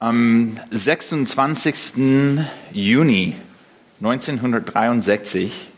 [0.00, 2.44] Am 26.
[2.70, 3.34] Juni
[4.00, 5.70] 1963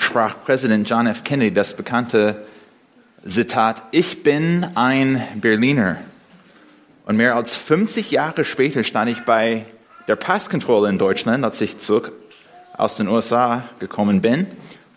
[0.00, 1.22] sprach Präsident John F.
[1.22, 2.46] Kennedy das bekannte
[3.26, 5.98] Zitat, ich bin ein Berliner.
[7.04, 9.66] Und mehr als 50 Jahre später stand ich bei
[10.08, 12.12] der Passkontrolle in Deutschland, als ich zurück
[12.78, 14.46] aus den USA gekommen bin.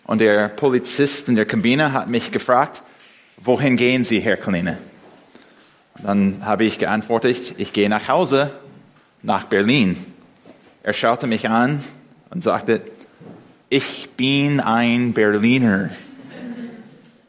[0.04, 2.80] Und der Polizist in der Kabine hat mich gefragt,
[3.36, 4.78] wohin gehen Sie, Herr Kleine?
[6.02, 8.50] Dann habe ich geantwortet, ich gehe nach Hause,
[9.22, 9.96] nach Berlin.
[10.82, 11.82] Er schaute mich an
[12.30, 12.82] und sagte,
[13.68, 15.90] ich bin ein Berliner.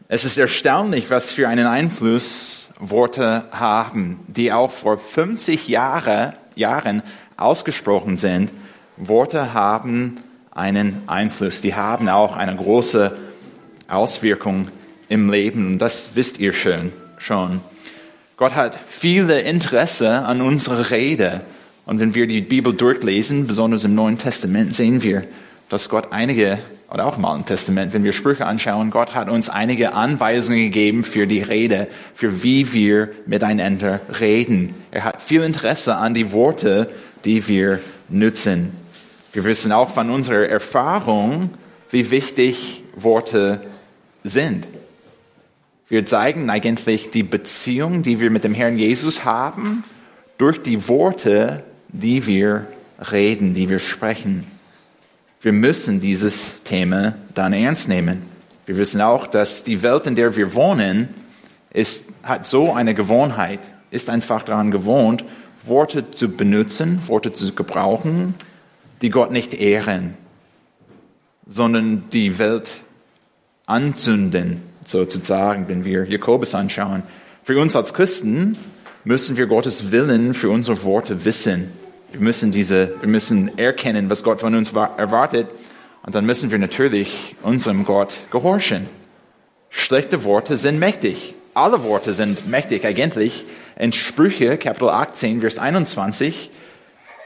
[0.07, 7.01] Es ist erstaunlich, was für einen Einfluss Worte haben, die auch vor 50 Jahre, Jahren
[7.35, 8.51] ausgesprochen sind.
[8.97, 10.17] Worte haben
[10.51, 13.15] einen Einfluss, die haben auch eine große
[13.87, 14.69] Auswirkung
[15.09, 15.67] im Leben.
[15.73, 16.91] Und das wisst ihr schon.
[17.17, 17.61] schon.
[18.37, 21.41] Gott hat viele Interesse an unserer Rede.
[21.87, 25.23] Und wenn wir die Bibel durchlesen, besonders im Neuen Testament, sehen wir,
[25.69, 26.59] dass Gott einige,
[26.91, 31.03] oder auch im Alten Testament, wenn wir Sprüche anschauen, Gott hat uns einige Anweisungen gegeben
[31.03, 34.75] für die Rede, für wie wir miteinander reden.
[34.91, 36.91] Er hat viel Interesse an die Worte,
[37.25, 38.71] die wir nutzen.
[39.33, 41.55] Wir wissen auch von unserer Erfahrung,
[41.89, 43.61] wie wichtig Worte
[44.23, 44.67] sind.
[45.89, 49.85] Wir zeigen eigentlich die Beziehung, die wir mit dem Herrn Jesus haben,
[50.37, 52.67] durch die Worte, die wir
[53.11, 54.45] reden, die wir sprechen.
[55.39, 58.23] Wir müssen dieses Thema dann ernst nehmen.
[58.65, 61.07] Wir wissen auch, dass die Welt, in der wir wohnen,
[61.71, 65.23] ist, hat so eine Gewohnheit, ist einfach daran gewohnt,
[65.65, 68.35] Worte zu benutzen, Worte zu gebrauchen,
[69.01, 70.15] die Gott nicht ehren,
[71.45, 72.69] sondern die Welt
[73.65, 77.03] anzünden, sozusagen, wenn wir Jakobus anschauen.
[77.43, 78.57] Für uns als Christen
[79.03, 81.71] müssen wir Gottes Willen für unsere Worte wissen.
[82.11, 85.47] Wir müssen diese, wir müssen erkennen, was Gott von uns erwartet.
[86.05, 88.87] Und dann müssen wir natürlich unserem Gott gehorchen.
[89.69, 91.35] Schlechte Worte sind mächtig.
[91.53, 93.45] Alle Worte sind mächtig eigentlich.
[93.77, 96.49] In Sprüche, Kapitel 18, Vers 21,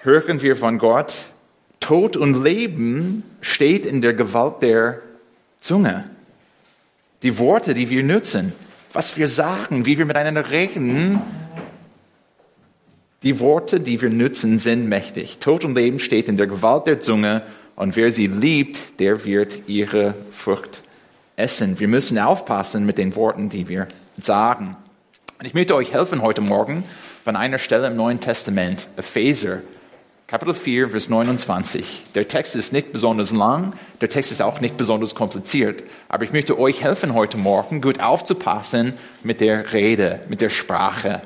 [0.02, 1.14] hören wir von Gott,
[1.80, 5.00] Tod und Leben steht in der Gewalt der
[5.60, 6.06] Zunge.
[7.24, 8.54] Die Worte, die wir nutzen,
[8.94, 11.22] was wir sagen, wie wir miteinander reden,
[13.24, 15.38] die Worte, die wir nutzen, sind mächtig.
[15.38, 17.44] Tod und Leben steht in der Gewalt der Zunge
[17.76, 20.82] und wer sie liebt, der wird ihre Frucht
[21.36, 21.80] essen.
[21.80, 23.88] Wir müssen aufpassen mit den Worten, die wir
[24.20, 24.76] sagen.
[25.40, 26.84] Und ich möchte euch helfen heute Morgen
[27.24, 29.60] von einer Stelle im Neuen Testament, Epheser,
[30.32, 32.06] Kapitel 4, Vers 29.
[32.16, 36.32] Der Text ist nicht besonders lang, der Text ist auch nicht besonders kompliziert, aber ich
[36.32, 38.94] möchte euch helfen heute Morgen, gut aufzupassen
[39.24, 41.22] mit der Rede, mit der Sprache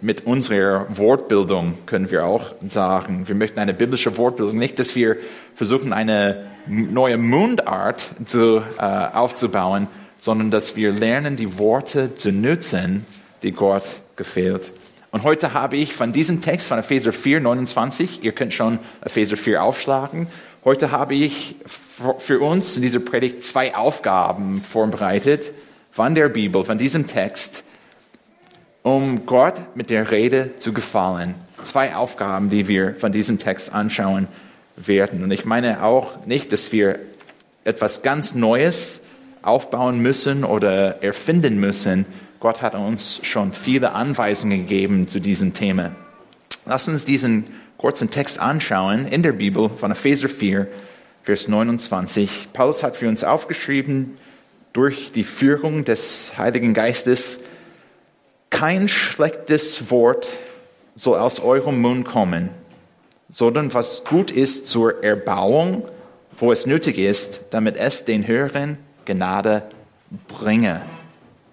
[0.00, 5.16] mit unserer Wortbildung können wir auch sagen, wir möchten eine biblische Wortbildung, nicht, dass wir
[5.54, 9.86] versuchen, eine neue Mundart zu, äh, aufzubauen,
[10.16, 13.06] sondern dass wir lernen, die Worte zu nutzen,
[13.44, 13.84] die Gott
[14.16, 14.72] gefällt.
[15.10, 19.38] Und heute habe ich von diesem Text von Epheser 4, 29, ihr könnt schon Epheser
[19.38, 20.26] 4 aufschlagen,
[20.64, 21.56] heute habe ich
[22.18, 25.52] für uns in dieser Predigt zwei Aufgaben vorbereitet
[25.92, 27.64] von der Bibel, von diesem Text,
[28.82, 31.34] um Gott mit der Rede zu gefallen.
[31.62, 34.28] Zwei Aufgaben, die wir von diesem Text anschauen
[34.76, 35.24] werden.
[35.24, 36.98] Und ich meine auch nicht, dass wir
[37.64, 39.02] etwas ganz Neues
[39.42, 42.06] aufbauen müssen oder erfinden müssen.
[42.40, 45.90] Gott hat uns schon viele Anweisungen gegeben zu diesem Thema.
[46.66, 47.46] Lass uns diesen
[47.78, 50.68] kurzen Text anschauen in der Bibel von Epheser 4,
[51.24, 52.48] Vers 29.
[52.52, 54.16] Paulus hat für uns aufgeschrieben,
[54.72, 57.40] durch die Führung des Heiligen Geistes,
[58.50, 60.28] kein schlechtes Wort
[60.94, 62.50] soll aus eurem Mund kommen,
[63.28, 65.88] sondern was gut ist zur Erbauung,
[66.36, 69.64] wo es nötig ist, damit es den Hörern Gnade
[70.28, 70.82] bringe.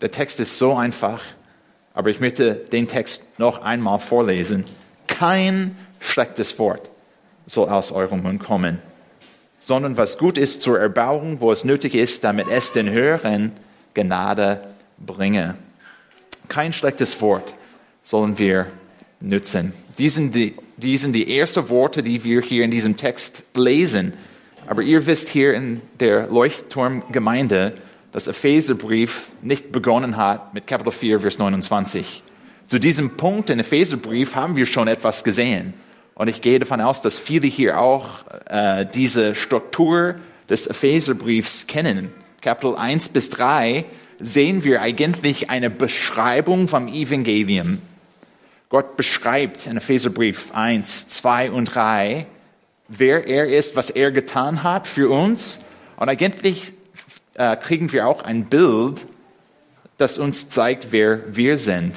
[0.06, 1.24] Der Text ist so einfach,
[1.96, 4.64] aber ich möchte den Text noch einmal vorlesen.
[5.08, 6.92] Kein schlechtes Wort
[7.48, 8.78] soll aus eurem Mund kommen,
[9.58, 13.52] sondern was gut ist zur Erbauung, wo es nötig ist, damit es den Hörern
[13.96, 15.56] Gnade bringe.
[16.50, 17.56] Kein schlechtes Wort
[18.04, 18.68] sollen wir
[19.22, 19.74] nutzen.
[19.98, 24.14] Die die, die sind die ersten Worte, die wir hier in diesem Text lesen.
[24.68, 27.74] Aber ihr wisst hier in der Leuchtturmgemeinde,
[28.16, 32.24] dass Epheserbrief nicht begonnen hat mit Kapitel 4, Vers 29.
[32.66, 35.74] Zu diesem Punkt in Epheserbrief haben wir schon etwas gesehen.
[36.14, 38.08] Und ich gehe davon aus, dass viele hier auch
[38.50, 40.16] äh, diese Struktur
[40.48, 42.14] des Epheserbriefs kennen.
[42.40, 43.84] Kapitel 1 bis 3
[44.18, 47.82] sehen wir eigentlich eine Beschreibung vom Evangelium.
[48.70, 52.28] Gott beschreibt in Epheserbrief 1, 2 und 3,
[52.88, 55.66] wer er ist, was er getan hat für uns.
[55.98, 56.75] Und eigentlich
[57.36, 59.06] äh, kriegen wir auch ein Bild,
[59.98, 61.96] das uns zeigt, wer wir sind.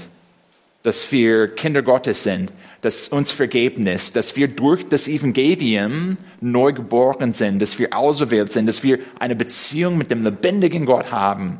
[0.83, 6.73] Dass wir Kinder Gottes sind, dass uns vergeben ist, dass wir durch das Evangelium neu
[6.73, 11.59] geboren sind, dass wir auserwählt sind, dass wir eine Beziehung mit dem lebendigen Gott haben.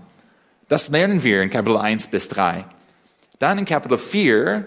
[0.69, 2.65] Das lernen wir in Kapitel 1 bis 3.
[3.39, 4.67] Dann in Kapitel 4,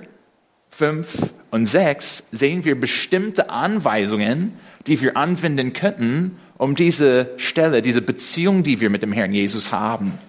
[0.70, 4.54] 5 und 6 sehen wir bestimmte Anweisungen,
[4.88, 9.72] die wir anwenden könnten, um diese Stelle, diese Beziehung, die wir mit dem Herrn Jesus
[9.72, 10.20] haben,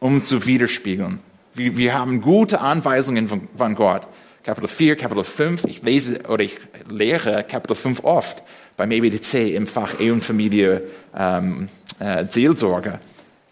[0.00, 1.18] um zu widerspiegeln.
[1.54, 4.06] Wir, wir haben gute Anweisungen von, von Gott.
[4.42, 6.58] Kapitel 4, Kapitel 5, ich lese oder ich
[6.90, 8.42] lehre Kapitel 5 oft
[8.76, 10.82] beim EBDC im Fach Ehe und Familie
[11.16, 11.70] ähm,
[12.00, 12.98] äh, Seelsorge.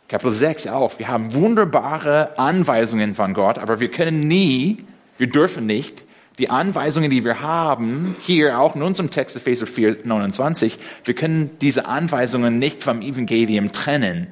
[0.06, 0.99] Kapitel 6 auch.
[0.99, 4.84] Wir haben wunderbare Anweisungen von Gott, aber wir können nie,
[5.16, 6.05] wir dürfen nicht
[6.40, 11.50] die Anweisungen, die wir haben, hier auch in unserem Text Epheser 4, 29, wir können
[11.60, 14.28] diese Anweisungen nicht vom Evangelium trennen.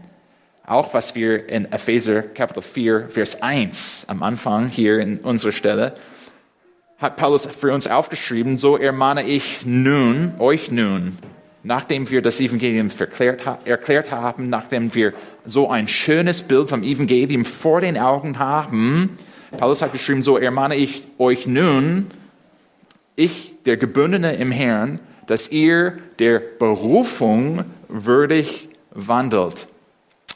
[0.67, 5.95] Auch was wir in Epheser Kapitel 4, Vers 1 am Anfang hier in unserer Stelle,
[6.97, 11.19] hat Paulus für uns aufgeschrieben, so ermahne ich nun, euch nun,
[11.63, 12.91] nachdem wir das Evangelium
[13.67, 15.13] erklärt haben, nachdem wir
[15.45, 19.11] so ein schönes Bild vom Evangelium vor den Augen haben,
[19.57, 22.11] Paulus hat geschrieben, so ermahne ich euch nun,
[23.17, 29.69] ich, der Gebundene im Herrn, dass ihr der Berufung würdig wandelt.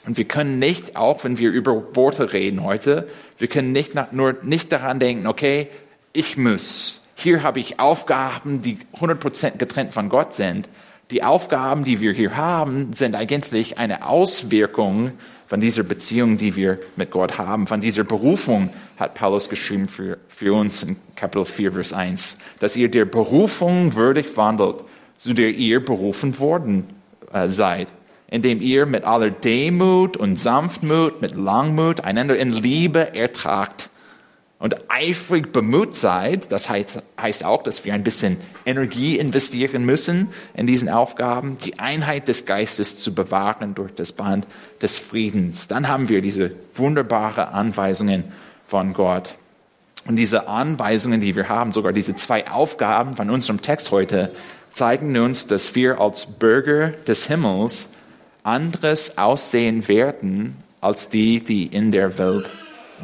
[0.07, 4.37] Und wir können nicht, auch wenn wir über Worte reden heute, wir können nicht nur
[4.43, 5.69] nicht daran denken, okay,
[6.13, 7.01] ich muss.
[7.15, 10.69] Hier habe ich Aufgaben, die 100% getrennt von Gott sind.
[11.11, 15.13] Die Aufgaben, die wir hier haben, sind eigentlich eine Auswirkung
[15.53, 20.17] von dieser Beziehung, die wir mit Gott haben, von dieser Berufung, hat Paulus geschrieben für,
[20.27, 24.77] für uns in Kapitel 4, Vers 1, dass ihr der Berufung würdig wandelt,
[25.19, 26.87] zu der ihr berufen worden
[27.35, 27.89] äh, seid,
[28.31, 33.91] indem ihr mit aller Demut und Sanftmut, mit Langmut einander in Liebe ertragt
[34.63, 40.29] und eifrig bemüht seid, das heißt, heißt, auch, dass wir ein bisschen Energie investieren müssen
[40.55, 44.47] in diesen Aufgaben, die Einheit des Geistes zu bewahren durch das Band
[44.81, 45.67] des Friedens.
[45.67, 48.23] Dann haben wir diese wunderbare Anweisungen
[48.69, 49.35] von Gott.
[50.07, 54.31] Und diese Anweisungen, die wir haben, sogar diese zwei Aufgaben von unserem Text heute,
[54.73, 57.89] zeigen uns, dass wir als Bürger des Himmels
[58.45, 62.49] anderes aussehen werden als die, die in der Welt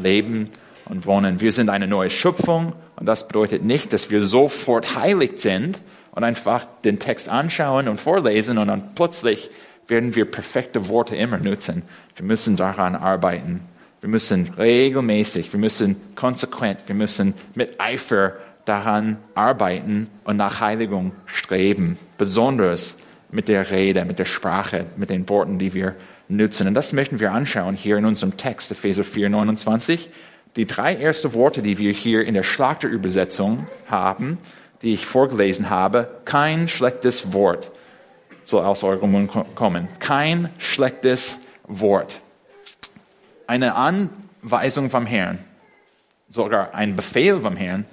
[0.00, 0.50] leben
[0.88, 1.40] und wohnen.
[1.40, 5.80] Wir sind eine neue Schöpfung und das bedeutet nicht, dass wir sofort heilig sind
[6.12, 9.50] und einfach den Text anschauen und vorlesen und dann plötzlich
[9.86, 11.82] werden wir perfekte Worte immer nutzen.
[12.16, 13.62] Wir müssen daran arbeiten.
[14.00, 21.12] Wir müssen regelmäßig, wir müssen konsequent, wir müssen mit Eifer daran arbeiten und nach Heiligung
[21.26, 21.98] streben.
[22.16, 22.98] Besonders
[23.30, 25.94] mit der Rede, mit der Sprache, mit den Worten, die wir
[26.28, 26.68] nutzen.
[26.68, 30.10] Und das möchten wir anschauen hier in unserem Text, Epheser 4, 29
[30.58, 34.38] die drei ersten Worte, die wir hier in der Schlachterübersetzung haben,
[34.82, 37.70] die ich vorgelesen habe, kein schlechtes Wort
[38.44, 39.88] soll aus eurem Mund kommen.
[40.00, 42.18] Kein schlechtes Wort.
[43.46, 45.38] Eine Anweisung vom Herrn,
[46.28, 47.84] sogar ein Befehl vom Herrn,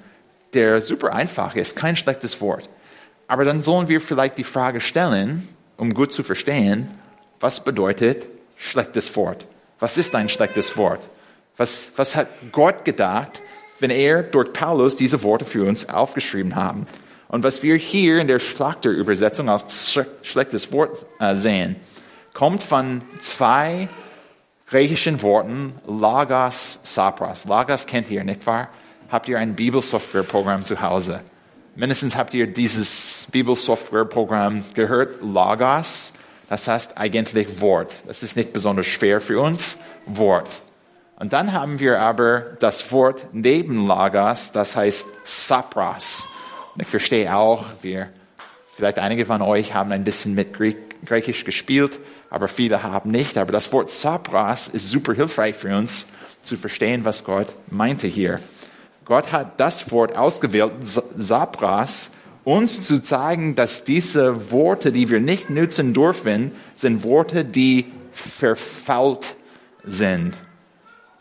[0.53, 2.67] der super einfach ist, kein schlechtes Wort.
[3.27, 5.47] Aber dann sollen wir vielleicht die Frage stellen,
[5.77, 6.87] um gut zu verstehen,
[7.39, 8.25] was bedeutet
[8.57, 9.45] schlechtes Wort?
[9.79, 11.07] Was ist ein schlechtes Wort?
[11.57, 13.41] Was, was hat Gott gedacht,
[13.79, 16.85] wenn er durch Paulus diese Worte für uns aufgeschrieben haben?
[17.27, 21.75] Und was wir hier in der Schlachterübersetzung als schlechtes Wort äh, sehen,
[22.33, 23.87] kommt von zwei
[24.67, 27.45] griechischen Worten, Lagos, Sapras.
[27.45, 28.69] Lagos kennt ihr, nicht wahr?
[29.09, 31.21] Habt ihr ein Bibelsoftwareprogramm zu Hause?
[31.75, 36.13] Mindestens habt ihr dieses Bibelsoftwareprogramm gehört, Lagos.
[36.49, 37.93] Das heißt eigentlich Wort.
[38.07, 40.61] Das ist nicht besonders schwer für uns, Wort.
[41.17, 46.27] Und dann haben wir aber das Wort neben Lagos, das heißt Sapras.
[46.73, 48.09] Und ich verstehe auch, wir,
[48.75, 50.53] vielleicht einige von euch haben ein bisschen mit
[51.05, 53.37] Griechisch gespielt, aber viele haben nicht.
[53.37, 56.07] Aber das Wort Sapras ist super hilfreich für uns
[56.43, 58.39] zu verstehen, was Gott meinte hier.
[59.05, 62.11] Gott hat das Wort ausgewählt, Sapras,
[62.43, 69.35] uns zu zeigen, dass diese Worte, die wir nicht nutzen dürfen, sind Worte, die verfault
[69.83, 70.37] sind.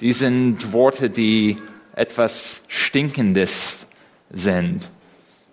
[0.01, 1.59] Die sind Worte, die
[1.95, 3.87] etwas Stinkendes
[4.31, 4.91] sind.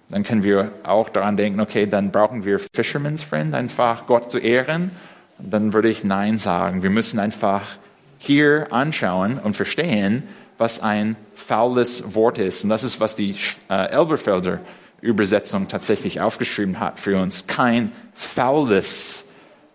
[0.10, 4.40] Dann können wir auch daran denken, okay, dann brauchen wir Fisherman's Friend, einfach Gott zu
[4.40, 4.92] ehren.
[5.38, 6.84] Und dann würde ich Nein sagen.
[6.84, 7.78] Wir müssen einfach
[8.18, 10.24] hier anschauen und verstehen,
[10.58, 12.64] was ein faules Wort ist.
[12.64, 13.36] Und das ist, was die
[13.70, 14.60] äh, Elberfelder
[15.02, 17.48] Übersetzung tatsächlich aufgeschrieben hat für uns.
[17.48, 19.26] Kein faules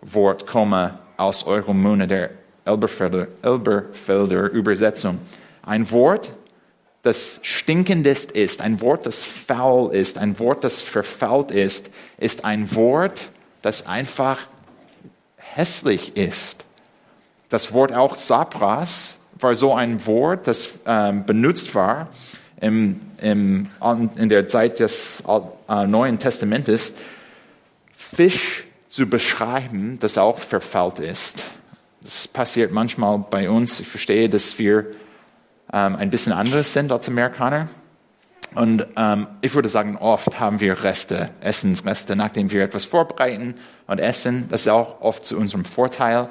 [0.01, 2.29] Wort komme aus eurem Munde der
[2.67, 5.19] Elberfelder, Elberfelder Übersetzung.
[5.63, 6.31] Ein Wort,
[7.03, 12.73] das stinkendest ist, ein Wort, das faul ist, ein Wort, das verfault ist, ist ein
[12.75, 13.29] Wort,
[13.61, 14.39] das einfach
[15.37, 16.65] hässlich ist.
[17.49, 22.09] Das Wort auch Sapras war so ein Wort, das ähm, benutzt war
[22.59, 23.67] im, im,
[24.17, 25.23] in der Zeit des
[25.69, 26.95] äh, Neuen Testamentes,
[27.93, 31.43] Fisch zu beschreiben, das auch verfault ist.
[32.01, 33.79] Das passiert manchmal bei uns.
[33.79, 34.91] Ich verstehe, dass wir
[35.73, 37.67] ähm, ein bisschen anders sind als Amerikaner.
[38.55, 43.55] Und ähm, ich würde sagen, oft haben wir Reste, Essensreste, nachdem wir etwas vorbereiten
[43.87, 44.47] und essen.
[44.49, 46.29] Das ist auch oft zu unserem Vorteil.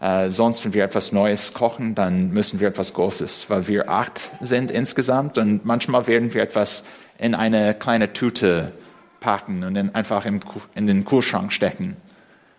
[0.00, 4.30] Äh, sonst, wenn wir etwas Neues kochen, dann müssen wir etwas Großes, weil wir acht
[4.40, 6.86] sind insgesamt und manchmal werden wir etwas
[7.18, 8.72] in eine kleine Tüte
[9.18, 10.38] packen und dann einfach im,
[10.76, 11.96] in den Kühlschrank stecken.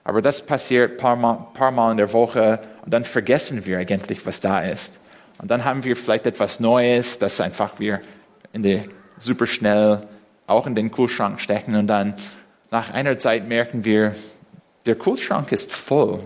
[0.09, 3.77] Aber das passiert ein paar Mal, paar Mal in der Woche und dann vergessen wir
[3.77, 4.99] eigentlich, was da ist.
[5.41, 8.01] Und dann haben wir vielleicht etwas Neues, das einfach wir
[8.51, 8.83] in die,
[9.17, 9.45] super
[10.47, 12.15] auch in den Kühlschrank stecken und dann
[12.71, 14.15] nach einer Zeit merken wir,
[14.85, 16.23] der Kühlschrank ist voll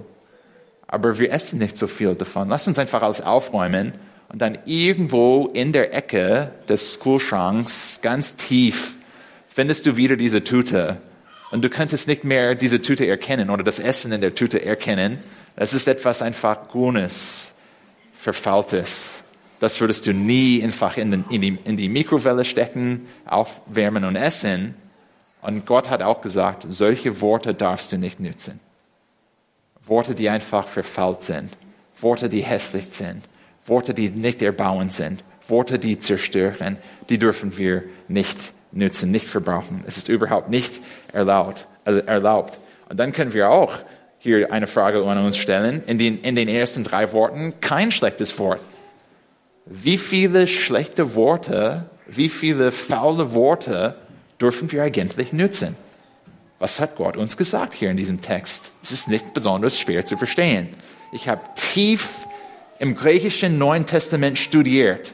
[0.94, 2.50] aber wir essen nicht so viel davon.
[2.50, 3.94] Lass uns einfach alles aufräumen
[4.30, 8.98] und dann irgendwo in der Ecke des Kühlschranks, ganz tief,
[9.50, 10.98] findest du wieder diese Tüte.
[11.54, 15.20] Und du könntest nicht mehr diese Tüte erkennen oder das Essen in der Tüte erkennen.
[15.56, 17.54] Das ist etwas einfach Grünes,
[18.12, 19.22] Verfaultes.
[19.60, 24.16] Das würdest du nie einfach in, den, in, die, in die Mikrowelle stecken, aufwärmen und
[24.16, 24.74] essen.
[25.44, 28.60] Und Gott hat auch gesagt, solche Worte darfst du nicht nützen.
[29.86, 31.56] Worte, die einfach verfault sind,
[32.02, 33.22] Worte, die hässlich sind,
[33.68, 36.78] Worte, die nicht erbauend sind, Worte, die zerstören,
[37.10, 39.84] die dürfen wir nicht nützen, nicht verbrauchen.
[39.88, 40.80] Es ist überhaupt nicht
[41.12, 41.68] erlaubt.
[41.86, 42.58] erlaubt.
[42.90, 43.74] Und dann können wir auch
[44.20, 45.84] hier eine Frage an uns stellen.
[45.86, 48.62] In den, in den ersten drei Worten kein schlechtes Wort.
[49.66, 53.96] Wie viele schlechte Worte, wie viele faule Worte
[54.40, 55.76] dürfen wir eigentlich nützen?
[56.60, 58.72] Was hat Gott uns gesagt hier in diesem Text?
[58.82, 60.70] Es ist nicht besonders schwer zu verstehen.
[61.12, 62.26] Ich habe tief
[62.80, 65.14] im griechischen Neuen Testament studiert.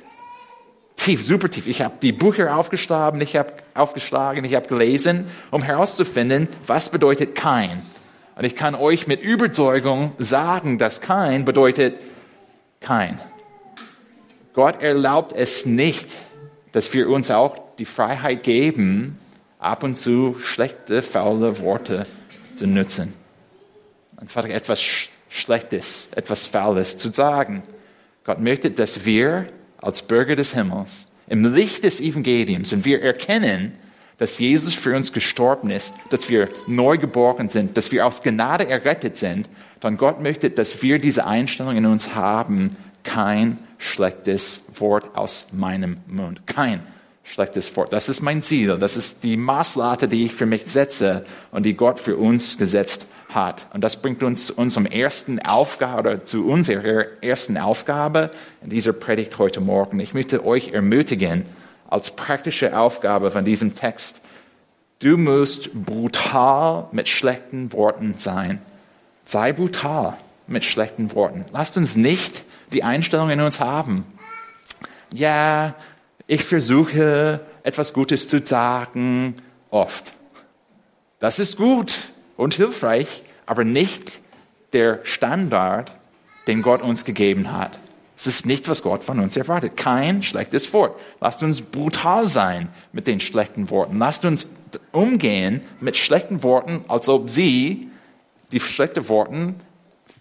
[1.00, 1.66] Tief, super tief.
[1.66, 7.36] Ich habe die Bücher aufgeschlagen, ich habe aufgeschlagen, ich habe gelesen, um herauszufinden, was bedeutet
[7.36, 7.82] kein.
[8.36, 11.96] Und ich kann euch mit Überzeugung sagen, dass kein bedeutet
[12.82, 13.18] kein.
[14.54, 16.06] Gott erlaubt es nicht,
[16.74, 19.18] dass wir uns auch die Freiheit geben,
[19.58, 22.04] ab und zu schlechte, faule Worte
[22.56, 23.14] zu nutzen.
[24.18, 24.82] Einfach etwas
[25.30, 27.64] Schlechtes, etwas Faules zu sagen.
[28.26, 29.48] Gott möchte, dass wir
[29.82, 33.74] als Bürger des Himmels im Licht des Evangeliums, wenn wir erkennen,
[34.18, 38.68] dass Jesus für uns gestorben ist, dass wir neu geboren sind, dass wir aus Gnade
[38.68, 42.72] errettet sind, dann Gott möchte, dass wir diese Einstellung in uns haben,
[43.04, 46.46] kein schlechtes Wort aus meinem Mund.
[46.46, 46.82] Kein
[47.24, 47.94] schlechtes Wort.
[47.94, 48.78] Das ist mein Ziel.
[48.78, 53.06] Das ist die Maßlate, die ich für mich setze und die Gott für uns gesetzt
[53.30, 53.68] hat.
[53.74, 58.32] Und das bringt uns unserem ersten Aufgabe, zu unserer ersten Aufgabe
[58.64, 60.00] in dieser Predigt heute Morgen.
[60.00, 61.46] Ich möchte euch ermutigen,
[61.90, 64.22] als praktische Aufgabe von diesem Text,
[65.00, 68.62] du musst brutal mit schlechten Worten sein.
[69.26, 70.18] Sei brutal
[70.48, 71.46] mit schlechten Worten.
[71.52, 72.44] Lasst uns nicht
[72.74, 74.06] die Einstellung in uns haben.
[75.14, 75.76] Ja,
[76.28, 79.36] ich versuche etwas Gutes zu sagen,
[79.70, 80.12] oft.
[81.20, 82.09] Das ist gut
[82.40, 84.22] und hilfreich, aber nicht
[84.72, 85.92] der Standard,
[86.48, 87.78] den Gott uns gegeben hat.
[88.18, 89.76] Es ist nicht, was Gott von uns erwartet.
[89.76, 90.98] Kein schlechtes Wort.
[91.20, 94.00] Lasst uns brutal sein mit den schlechten Worten.
[94.00, 94.52] Lasst uns
[94.94, 97.90] umgehen mit schlechten Worten, als ob sie,
[98.54, 99.56] die schlechten Worten,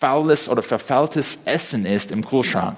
[0.00, 2.76] faules oder verfaultes Essen ist im Kühlschrank.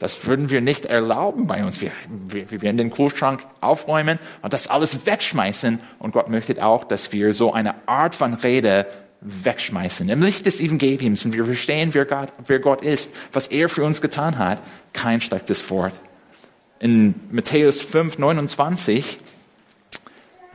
[0.00, 1.82] Das würden wir nicht erlauben bei uns.
[1.82, 5.78] Wir, wir, wir werden den Kühlschrank aufräumen und das alles wegschmeißen.
[5.98, 8.86] Und Gott möchte auch, dass wir so eine Art von Rede
[9.20, 10.08] wegschmeißen.
[10.08, 13.84] Im Licht des Evangeliums, wenn wir verstehen, wer Gott, wer Gott ist, was er für
[13.84, 14.62] uns getan hat,
[14.94, 16.00] kein schlechtes Wort.
[16.78, 19.20] In Matthäus 5, 29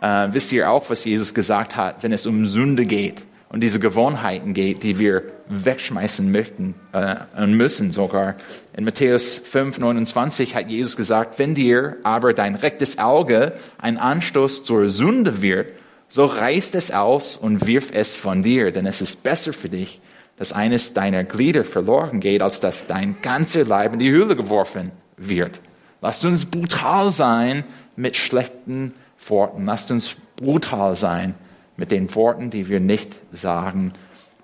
[0.01, 3.21] äh, wisst ihr auch, was Jesus gesagt hat, wenn es um Sünde geht
[3.55, 8.35] und diese Gewohnheiten geht, die wir wegschmeißen möchten äh, und müssen sogar.
[8.75, 14.65] In Matthäus 5, 29 hat Jesus gesagt, wenn dir aber dein rechtes Auge ein Anstoß
[14.65, 15.69] zur Sünde wird,
[16.09, 20.01] so reißt es aus und wirf es von dir, denn es ist besser für dich,
[20.35, 24.91] dass eines deiner Glieder verloren geht, als dass dein ganzer Leib in die Höhle geworfen
[25.15, 25.61] wird.
[26.01, 27.63] Lasst uns brutal sein
[27.95, 28.93] mit schlechten
[29.29, 29.65] Worten.
[29.65, 31.35] Lasst uns brutal sein
[31.77, 33.93] mit den Worten, die wir nicht sagen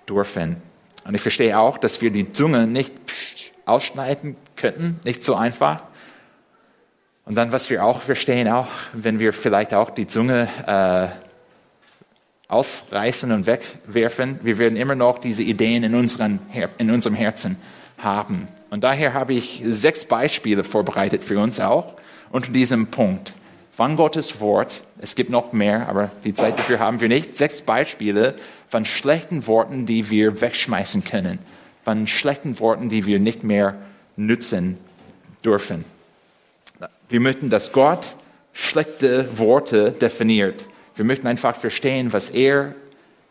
[0.08, 0.56] dürfen.
[1.04, 2.92] Und ich verstehe auch, dass wir die Zunge nicht
[3.64, 5.82] ausschneiden könnten, nicht so einfach.
[7.24, 11.08] Und dann, was wir auch verstehen, auch wenn wir vielleicht auch die Zunge äh,
[12.48, 16.40] ausreißen und wegwerfen, wir werden immer noch diese Ideen in, unseren,
[16.78, 17.56] in unserem Herzen
[17.98, 18.48] haben.
[18.70, 21.94] Und daher habe ich sechs Beispiele vorbereitet für uns auch
[22.30, 23.34] unter diesem Punkt.
[23.74, 27.38] Von Gottes Wort, es gibt noch mehr, aber die Zeit dafür haben wir nicht.
[27.38, 28.34] Sechs Beispiele
[28.68, 31.38] von schlechten Worten, die wir wegschmeißen können,
[31.82, 33.76] von schlechten Worten, die wir nicht mehr
[34.16, 34.76] nutzen
[35.42, 35.86] dürfen.
[37.08, 38.14] Wir möchten, dass Gott
[38.52, 40.66] schlechte Worte definiert.
[40.94, 42.74] Wir möchten einfach verstehen, was er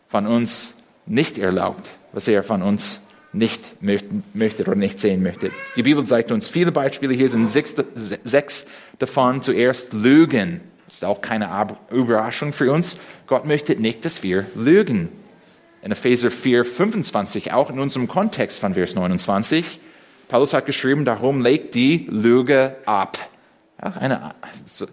[0.08, 3.00] von uns nicht erlaubt, was er von uns
[3.32, 3.62] nicht
[4.34, 5.50] möchte oder nicht sehen möchte.
[5.76, 7.14] Die Bibel zeigt uns viele Beispiele.
[7.14, 8.66] Hier sind sechs, sechs
[9.02, 9.42] davon.
[9.42, 10.60] Zuerst Lügen.
[10.86, 12.98] Das ist auch keine Überraschung für uns.
[13.26, 15.08] Gott möchte nicht, dass wir lügen.
[15.82, 19.80] In Epheser 4, 25, auch in unserem Kontext von Vers 29,
[20.28, 23.18] Paulus hat geschrieben, darum legt die Lüge ab.
[23.82, 24.34] Ja, eine,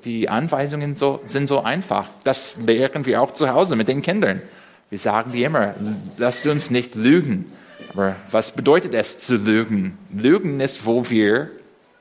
[0.03, 2.07] die Anweisungen so, sind so einfach.
[2.23, 4.41] Das lehren wir auch zu Hause mit den Kindern.
[4.89, 5.75] Wir sagen die immer,
[6.17, 7.51] lasst uns nicht lügen.
[7.93, 9.97] Aber was bedeutet es zu lügen?
[10.11, 11.51] Lügen ist, wo wir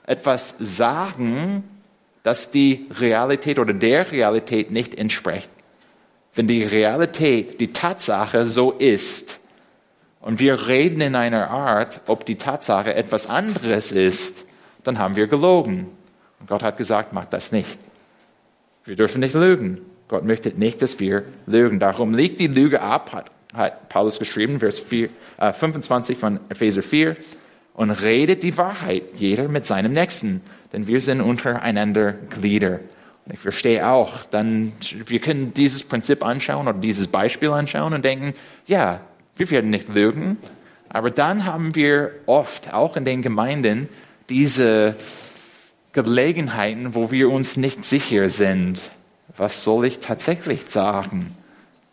[0.07, 1.65] etwas sagen,
[2.23, 5.51] das die Realität oder der Realität nicht entspricht.
[6.35, 9.41] Wenn die Realität, die Tatsache so ist
[10.21, 14.45] und wir reden in einer Art, ob die Tatsache etwas anderes ist,
[14.85, 15.89] dann haben wir gelogen.
[16.41, 17.79] Und Gott hat gesagt, mach das nicht.
[18.85, 19.81] Wir dürfen nicht lügen.
[20.09, 21.79] Gott möchte nicht, dass wir lügen.
[21.79, 26.83] Darum legt die Lüge ab, hat, hat Paulus geschrieben, Vers 4, äh, 25 von Epheser
[26.83, 27.17] 4,
[27.75, 30.41] und redet die Wahrheit, jeder mit seinem Nächsten,
[30.73, 32.81] denn wir sind untereinander Glieder.
[33.31, 34.73] Ich verstehe auch, dann,
[35.07, 38.33] wir können dieses Prinzip anschauen oder dieses Beispiel anschauen und denken,
[38.67, 39.01] ja,
[39.37, 40.39] wir werden nicht lügen,
[40.89, 43.89] aber dann haben wir oft, auch in den Gemeinden,
[44.31, 44.97] diese
[45.93, 48.83] Gelegenheiten, wo wir uns nicht sicher sind.
[49.37, 51.37] Was soll ich tatsächlich sagen?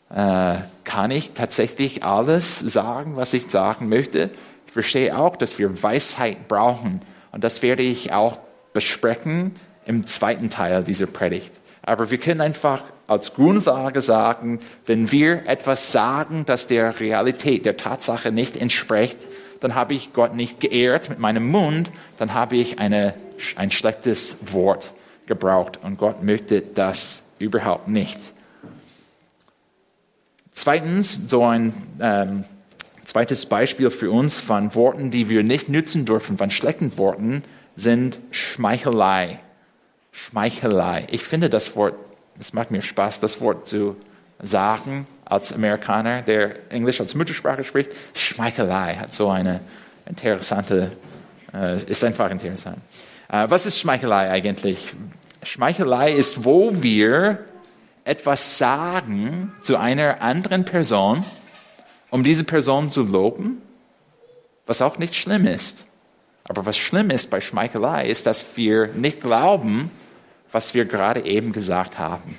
[0.10, 4.30] Äh, kann ich tatsächlich alles sagen, was ich sagen möchte?
[4.68, 7.02] Ich verstehe auch, dass wir Weisheit brauchen.
[7.32, 8.38] Und das werde ich auch
[8.76, 9.54] besprechen
[9.88, 11.52] im zweiten Teil dieser Predigt.
[11.82, 17.78] Aber wir können einfach als Grundlage sagen, wenn wir etwas sagen, das der Realität, der
[17.78, 19.18] Tatsache nicht entspricht,
[19.62, 23.16] dann habe ich Gott nicht geehrt mit meinem Mund, dann habe ich eine
[23.56, 24.92] ein schlechtes Wort
[25.26, 28.20] gebraucht und Gott möchte das überhaupt nicht.
[30.52, 32.46] Zweitens, so ein ähm,
[33.04, 37.44] zweites Beispiel für uns von Worten, die wir nicht nutzen dürfen, von schlechten Worten,
[37.76, 39.40] sind Schmeichelei.
[40.12, 41.08] Schmeichelei.
[41.12, 41.96] Ich finde das Wort,
[42.40, 43.98] es macht mir Spaß, das Wort zu
[44.42, 47.92] sagen als Amerikaner, der Englisch als Muttersprache spricht.
[48.14, 49.60] Schmeichelei hat so eine
[50.06, 50.92] interessante,
[51.54, 52.78] äh, ist einfach interessant.
[53.30, 54.94] Äh, was ist Schmeichelei eigentlich?
[55.44, 57.40] Schmeichelei ist, wo wir
[58.04, 61.26] etwas sagen zu einer anderen Person,
[62.12, 63.62] um diese Person zu loben,
[64.68, 65.85] was auch nicht schlimm ist.
[66.46, 69.92] Aber was schlimm ist bei Schmeichelei, ist, dass wir nicht glauben,
[70.52, 72.38] was wir gerade eben gesagt haben.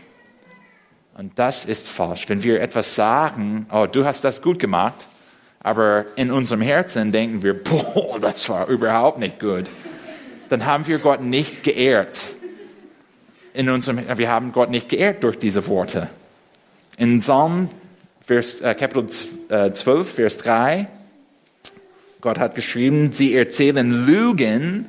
[1.18, 2.28] Und das ist falsch.
[2.28, 5.06] Wenn wir etwas sagen, oh, du hast das gut gemacht,
[5.60, 9.66] aber in unserem Herzen denken wir, boah, das war überhaupt nicht gut
[10.48, 12.22] dann haben wir Gott nicht geehrt.
[13.54, 16.08] In unserem, wir haben Gott nicht geehrt durch diese Worte.
[16.98, 17.68] In Psalm
[18.20, 20.88] Vers, äh, Kapitel 12, äh, Vers 3,
[22.26, 24.88] Gott hat geschrieben, sie erzählen Lügen,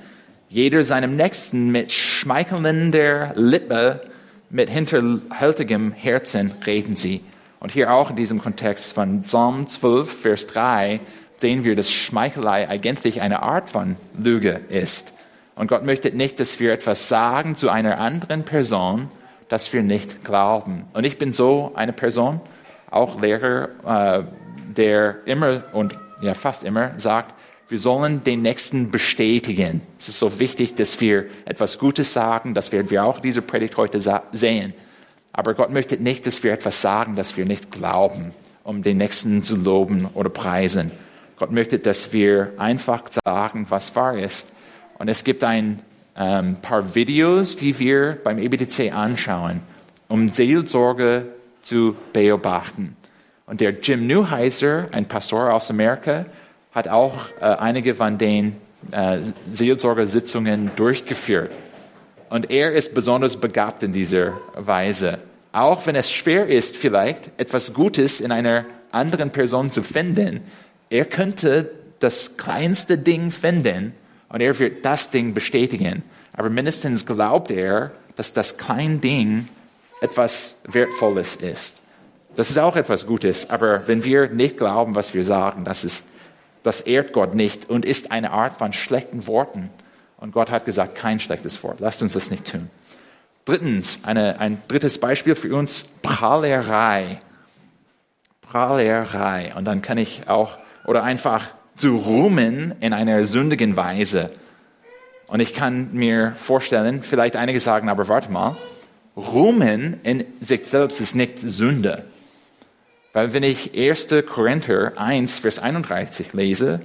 [0.49, 4.01] jeder seinem Nächsten mit schmeichelnder Lippe,
[4.49, 7.21] mit hinterhältigem Herzen reden sie.
[7.59, 10.99] Und hier auch in diesem Kontext von Psalm 12, Vers 3
[11.37, 15.13] sehen wir, dass Schmeichelei eigentlich eine Art von Lüge ist.
[15.53, 19.11] Und Gott möchte nicht, dass wir etwas sagen zu einer anderen Person,
[19.47, 20.85] das wir nicht glauben.
[20.93, 22.41] Und ich bin so eine Person,
[22.89, 24.23] auch Lehrer, äh,
[24.75, 27.33] der immer und ja fast immer sagt,
[27.69, 29.81] wir sollen den Nächsten bestätigen.
[29.99, 32.53] Es ist so wichtig, dass wir etwas Gutes sagen.
[32.53, 33.99] Das werden wir auch in dieser Predigt heute
[34.31, 34.73] sehen.
[35.33, 39.43] Aber Gott möchte nicht, dass wir etwas sagen, das wir nicht glauben, um den Nächsten
[39.43, 40.91] zu loben oder preisen.
[41.37, 44.53] Gott möchte, dass wir einfach sagen, was wahr ist.
[44.97, 45.79] Und es gibt ein
[46.15, 49.61] ähm, paar Videos, die wir beim EBTC anschauen,
[50.07, 51.27] um Seelsorge
[51.61, 52.96] zu beobachten.
[53.47, 56.25] Und der Jim Newheiser, ein Pastor aus Amerika,
[56.73, 58.57] hat auch äh, einige von den
[58.91, 59.19] äh,
[59.51, 61.51] Seelsorgersitzungen durchgeführt.
[62.29, 65.19] Und er ist besonders begabt in dieser Weise.
[65.53, 70.41] Auch wenn es schwer ist, vielleicht etwas Gutes in einer anderen Person zu finden,
[70.89, 73.93] er könnte das kleinste Ding finden
[74.27, 76.03] und er wird das Ding bestätigen.
[76.33, 79.47] Aber mindestens glaubt er, dass das kleine Ding
[80.01, 81.81] etwas Wertvolles ist.
[82.37, 86.09] Das ist auch etwas Gutes, aber wenn wir nicht glauben, was wir sagen, das, ist,
[86.61, 89.71] das ehrt Gott nicht und ist eine Art von schlechten Worten.
[90.17, 91.79] Und Gott hat gesagt, kein schlechtes Wort.
[91.79, 92.69] Lasst uns das nicht tun.
[93.45, 97.21] Drittens, eine, ein drittes Beispiel für uns, Prahlerei.
[98.41, 99.53] Prahlerei.
[99.55, 100.51] Und dann kann ich auch,
[100.85, 101.43] oder einfach
[101.75, 104.29] zu ruhmen in einer sündigen Weise.
[105.25, 108.55] Und ich kann mir vorstellen, vielleicht einige sagen, aber warte mal,
[109.15, 112.05] Ruhmen in sich selbst ist nicht Sünde.
[113.17, 114.09] Weil wenn ich 1.
[114.31, 116.81] Korinther 1, Vers 31 lese,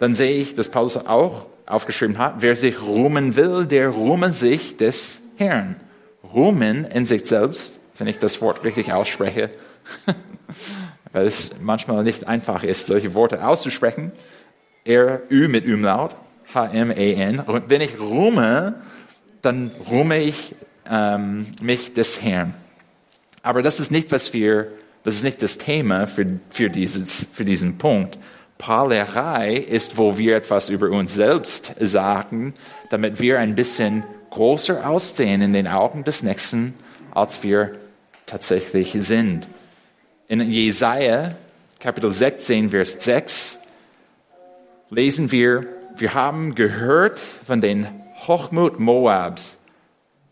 [0.00, 4.76] dann sehe ich, dass Paulus auch aufgeschrieben hat, wer sich ruhmen will, der rumme sich
[4.76, 5.76] des Herrn.
[6.34, 9.48] Ruhmen in sich selbst, wenn ich das Wort richtig ausspreche,
[11.12, 14.12] weil es manchmal nicht einfach ist, solche Worte auszusprechen.
[14.84, 16.16] R-Ü mit Umlaut,
[16.52, 17.44] H-M-E-N.
[17.66, 18.74] Wenn ich ruhme,
[19.40, 20.54] dann ruhme ich
[20.90, 22.52] ähm, mich des Herrn.
[23.40, 24.70] Aber das ist nicht, was wir,
[25.04, 28.18] das ist nicht das Thema für, für, dieses, für diesen Punkt.
[28.58, 32.54] Prahlerei ist, wo wir etwas über uns selbst sagen,
[32.90, 36.74] damit wir ein bisschen größer aussehen in den Augen des Nächsten,
[37.12, 37.72] als wir
[38.26, 39.46] tatsächlich sind.
[40.26, 41.34] In Jesaja,
[41.80, 43.60] Kapitel 16, Vers 6,
[44.90, 45.64] lesen wir,
[45.96, 47.86] wir haben gehört von den
[48.26, 49.58] Hochmut Moabs,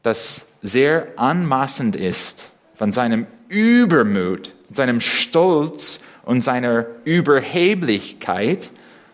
[0.03, 8.71] das sehr anmaßend ist, von seinem Übermut, seinem Stolz und seiner Überheblichkeit,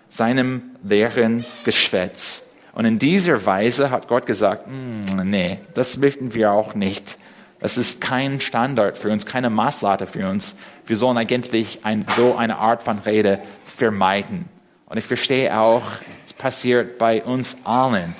[0.08, 2.50] seinem leeren Geschwätz.
[2.74, 7.18] Und in dieser Weise hat Gott gesagt, mm, nee, das möchten wir auch nicht.
[7.60, 10.56] Das ist kein Standard für uns, keine Maßlate für uns.
[10.86, 14.46] Wir sollen eigentlich ein, so eine Art von Rede vermeiden.
[14.86, 15.82] Und ich verstehe auch,
[16.24, 18.14] es passiert bei uns allen.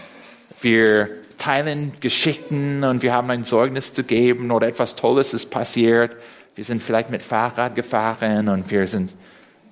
[0.61, 6.17] Wir teilen Geschichten und wir haben ein Zeugnis zu geben oder etwas Tolles ist passiert.
[6.55, 9.15] Wir sind vielleicht mit Fahrrad gefahren und wir sind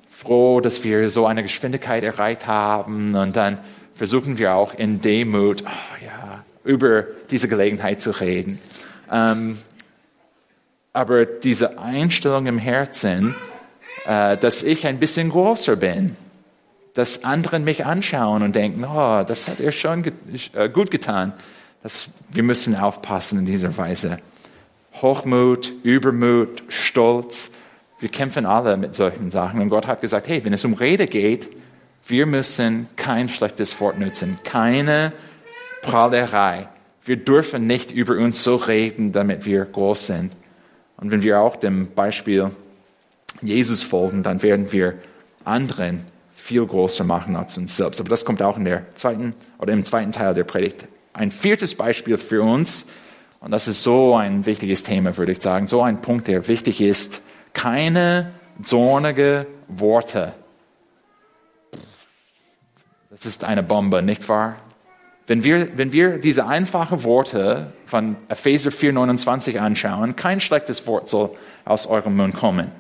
[0.08, 3.58] froh, dass wir so eine Geschwindigkeit erreicht haben und dann
[3.94, 8.58] versuchen wir auch in Demut oh ja, über diese Gelegenheit zu reden.
[9.10, 9.58] Ähm,
[10.94, 13.34] aber diese Einstellung im Herzen,
[14.06, 16.16] äh, dass ich ein bisschen größer bin,
[16.94, 20.12] dass andere mich anschauen und denken, oh, das hat er schon ge
[20.54, 21.32] äh, gut getan.
[21.82, 24.18] Das, wir müssen aufpassen in dieser Weise.
[24.94, 27.52] Hochmut, Übermut, Stolz,
[28.00, 29.60] wir kämpfen alle mit solchen Sachen.
[29.60, 31.48] Und Gott hat gesagt, hey, wenn es um Rede geht,
[32.06, 35.12] wir müssen kein schlechtes Wort nutzen, keine
[35.82, 36.68] Prahlerei.
[37.04, 40.32] Wir dürfen nicht über uns so reden, damit wir groß sind.
[40.96, 42.50] Und wenn wir auch dem Beispiel
[43.42, 44.94] Jesus folgen, dann werden wir
[45.44, 48.00] anderen viel größer machen als uns selbst.
[48.00, 50.88] Aber das kommt auch in der zweiten oder im zweiten Teil der Predigt.
[51.12, 52.86] Ein viertes Beispiel für uns,
[53.40, 56.80] und das ist so ein wichtiges Thema, würde ich sagen, so ein Punkt, der wichtig
[56.80, 57.22] ist,
[57.52, 58.30] keine
[58.62, 60.34] zornige Worte.
[63.10, 64.56] Das ist eine Bombe, nicht wahr?
[65.26, 71.30] Wenn wir, wenn wir diese einfachen Worte von Epheser 4,29 anschauen, kein schlechtes Wort soll
[71.64, 72.70] aus eurem Mund kommen,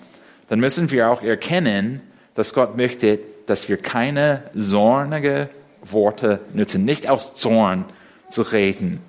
[0.48, 2.00] dann müssen wir auch erkennen,
[2.34, 5.48] dass Gott möchte, dass wir keine zornige
[5.82, 7.84] Worte nutzen, nicht aus Zorn
[8.30, 9.00] zu reden.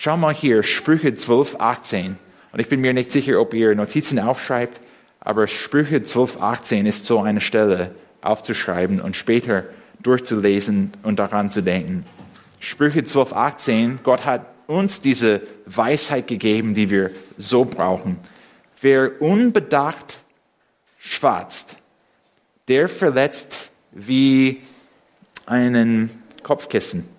[0.00, 2.18] Schau mal hier, Sprüche 12, 18.
[2.52, 4.80] Und ich bin mir nicht sicher, ob ihr Notizen aufschreibt,
[5.18, 9.64] aber Sprüche 12, 18 ist so eine Stelle aufzuschreiben und später
[10.00, 12.06] durchzulesen und daran zu denken.
[12.60, 18.20] Sprüche 12, 18, Gott hat uns diese Weisheit gegeben, die wir so brauchen.
[18.80, 20.18] Wer unbedacht
[21.00, 21.74] schwatzt,
[22.68, 24.62] der verletzt wie
[25.46, 27.17] einen Kopfkissen.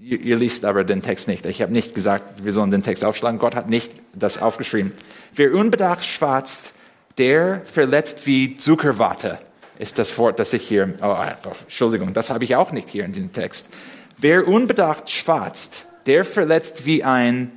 [0.00, 1.46] Ihr, ihr liest aber den Text nicht.
[1.46, 3.38] Ich habe nicht gesagt, wir sollen den Text aufschlagen.
[3.38, 4.92] Gott hat nicht das aufgeschrieben.
[5.34, 6.72] Wer unbedacht schwatzt,
[7.18, 9.38] der verletzt wie Zuckerwatte
[9.78, 13.04] ist das Wort, das ich hier, oh, oh, Entschuldigung, das habe ich auch nicht hier
[13.04, 13.68] in diesem Text.
[14.18, 17.50] Wer unbedacht schwatzt, der verletzt wie ein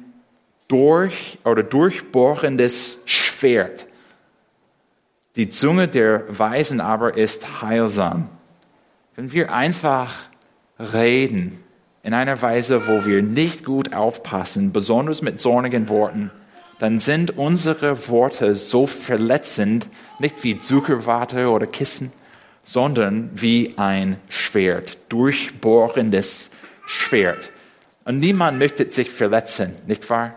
[0.68, 3.86] durch oder durchbohrendes Schwert.
[5.36, 8.30] Die Zunge der Weisen aber ist heilsam.
[9.16, 10.14] Wenn wir einfach
[10.80, 11.64] reden
[12.06, 16.30] in einer Weise, wo wir nicht gut aufpassen, besonders mit zornigen Worten,
[16.78, 19.88] dann sind unsere Worte so verletzend,
[20.20, 22.12] nicht wie Zuckerwatte oder Kissen,
[22.64, 26.52] sondern wie ein Schwert, durchbohrendes
[26.86, 27.50] Schwert.
[28.04, 30.36] Und niemand möchte sich verletzen, nicht wahr?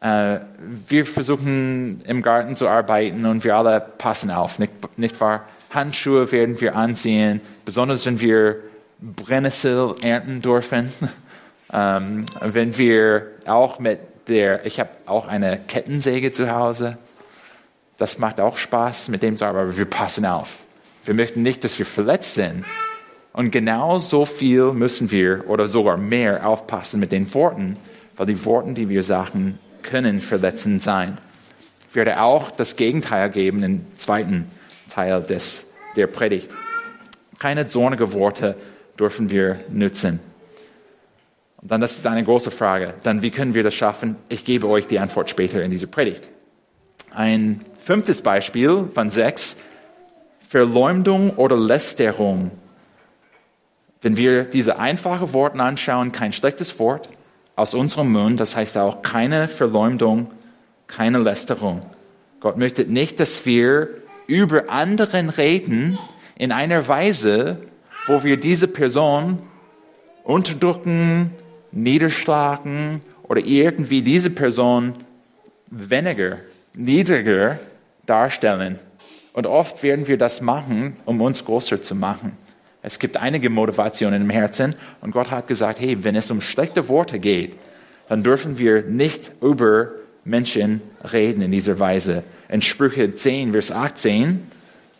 [0.00, 0.38] Äh,
[0.86, 5.48] wir versuchen im Garten zu arbeiten und wir alle passen auf, nicht, nicht wahr?
[5.70, 8.60] Handschuhe werden wir anziehen, besonders wenn wir
[9.02, 10.92] Brennnessel ernten dürfen.
[11.72, 16.96] ähm, wenn wir auch mit der, ich habe auch eine Kettensäge zu Hause.
[17.98, 20.60] Das macht auch Spaß, mit dem zu aber wir passen auf.
[21.04, 22.64] Wir möchten nicht, dass wir verletzt sind.
[23.32, 27.76] Und genau so viel müssen wir oder sogar mehr aufpassen mit den Worten,
[28.16, 31.18] weil die Worte, die wir sagen, können verletzend sein.
[31.88, 34.50] Ich werde auch das Gegenteil geben im zweiten
[34.88, 36.50] Teil des, der Predigt.
[37.38, 38.56] Keine zornige Worte
[39.02, 40.20] dürfen wir nutzen.
[41.60, 42.94] Und dann, das ist eine große Frage.
[43.02, 44.14] Dann, wie können wir das schaffen?
[44.28, 46.30] Ich gebe euch die Antwort später in dieser Predigt.
[47.10, 49.56] Ein fünftes Beispiel von sechs.
[50.48, 52.52] Verleumdung oder Lästerung.
[54.02, 57.08] Wenn wir diese einfachen Worte anschauen, kein schlechtes Wort
[57.56, 60.30] aus unserem Mund, das heißt auch keine Verleumdung,
[60.86, 61.80] keine Lästerung.
[62.38, 63.88] Gott möchte nicht, dass wir
[64.26, 65.98] über anderen reden
[66.36, 67.58] in einer Weise,
[68.06, 69.38] wo wir diese Person
[70.24, 71.30] unterdrücken,
[71.70, 74.94] niederschlagen oder irgendwie diese Person
[75.70, 76.38] weniger,
[76.74, 77.58] niedriger
[78.06, 78.78] darstellen.
[79.32, 82.36] Und oft werden wir das machen, um uns größer zu machen.
[82.82, 86.88] Es gibt einige Motivationen im Herzen und Gott hat gesagt, hey, wenn es um schlechte
[86.88, 87.56] Worte geht,
[88.08, 89.92] dann dürfen wir nicht über
[90.24, 92.24] Menschen reden in dieser Weise.
[92.48, 94.46] In Sprüche 10, Vers 18,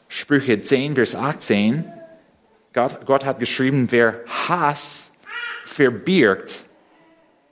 [0.09, 1.85] Sprüche 10, Vers 18,
[2.73, 5.13] Gott, Gott hat geschrieben, wer Hass
[5.67, 6.61] verbirgt,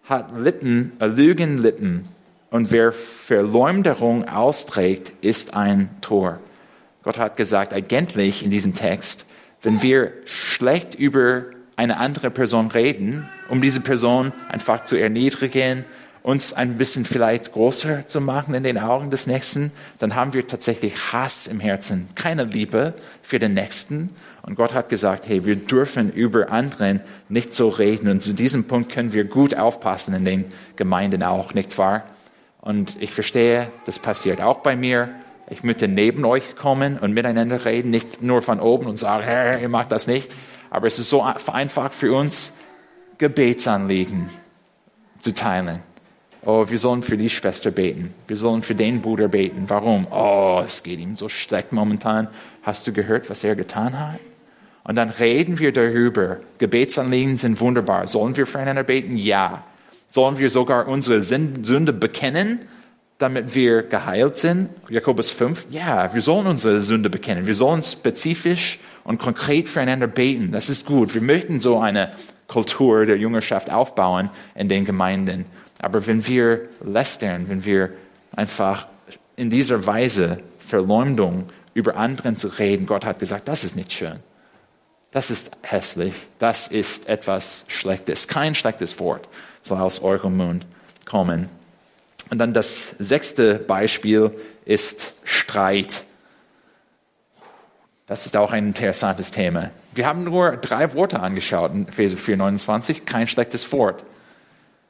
[0.04, 2.04] hat Lippen, äh, Lügenlippen.
[2.50, 6.40] Und wer Verleumderung austrägt, ist ein Tor.
[7.02, 9.24] Gott hat gesagt, eigentlich in diesem Text,
[9.62, 11.44] wenn wir schlecht über
[11.76, 15.85] eine andere Person reden, um diese Person einfach zu erniedrigen,
[16.22, 20.46] uns ein bisschen vielleicht größer zu machen in den Augen des Nächsten, dann haben wir
[20.46, 24.11] tatsächlich Hass im Herzen, keine Liebe für den Nächsten.
[24.42, 28.09] Und Gott hat gesagt, hey, wir dürfen über anderen nicht so reden.
[28.09, 30.44] Und zu diesem Punkt können wir gut aufpassen in den
[30.76, 32.05] Gemeinden auch, nicht wahr?
[32.61, 35.09] Und ich verstehe, das passiert auch bei mir.
[35.48, 39.61] Ich möchte neben euch kommen und miteinander reden, nicht nur von oben und sagen, hey,
[39.61, 40.31] ihr macht das nicht.
[40.70, 42.55] Aber es ist so einfach für uns,
[43.18, 44.31] Gebetsanliegen
[45.18, 45.81] zu teilen.
[46.42, 48.14] Oh, wir sollen für die Schwester beten.
[48.26, 49.64] Wir sollen für den Bruder beten.
[49.68, 50.07] Warum?
[50.11, 52.29] Oh, es geht ihm so schlecht momentan.
[52.62, 54.20] Hast du gehört, was er getan hat?
[54.90, 56.38] Und dann reden wir darüber.
[56.59, 58.09] Gebetsanliegen sind wunderbar.
[58.09, 59.16] Sollen wir füreinander beten?
[59.16, 59.62] Ja.
[60.11, 62.59] Sollen wir sogar unsere Sünde bekennen?
[63.18, 64.70] damit wir geheilt sind?
[64.88, 67.46] Jakobus 5, ja, wir sollen unsere Sünde bekennen.
[67.46, 70.50] Wir sollen spezifisch und konkret füreinander beten.
[70.50, 71.14] Das ist gut.
[71.14, 72.12] Wir möchten so eine
[72.48, 75.44] Kultur der Jüngerschaft aufbauen in den Gemeinden.
[75.81, 77.90] Aber wenn wir lästern, wenn wir
[78.35, 78.88] einfach
[79.37, 84.18] in dieser Weise Verleumdung über anderen zu reden, Gott hat gesagt, das ist nicht schön.
[85.11, 86.14] Das ist hässlich.
[86.38, 88.29] Das ist etwas Schlechtes.
[88.29, 89.29] Kein schlechtes Wort
[89.62, 90.66] soll aus eurem Mund
[91.05, 91.49] kommen.
[92.31, 94.31] Und dann das sechste Beispiel
[94.64, 96.05] ist Streit.
[98.07, 99.70] Das ist auch ein interessantes Thema.
[99.94, 104.05] Wir haben nur drei Worte angeschaut in Epheser 4,29, kein schlechtes Wort.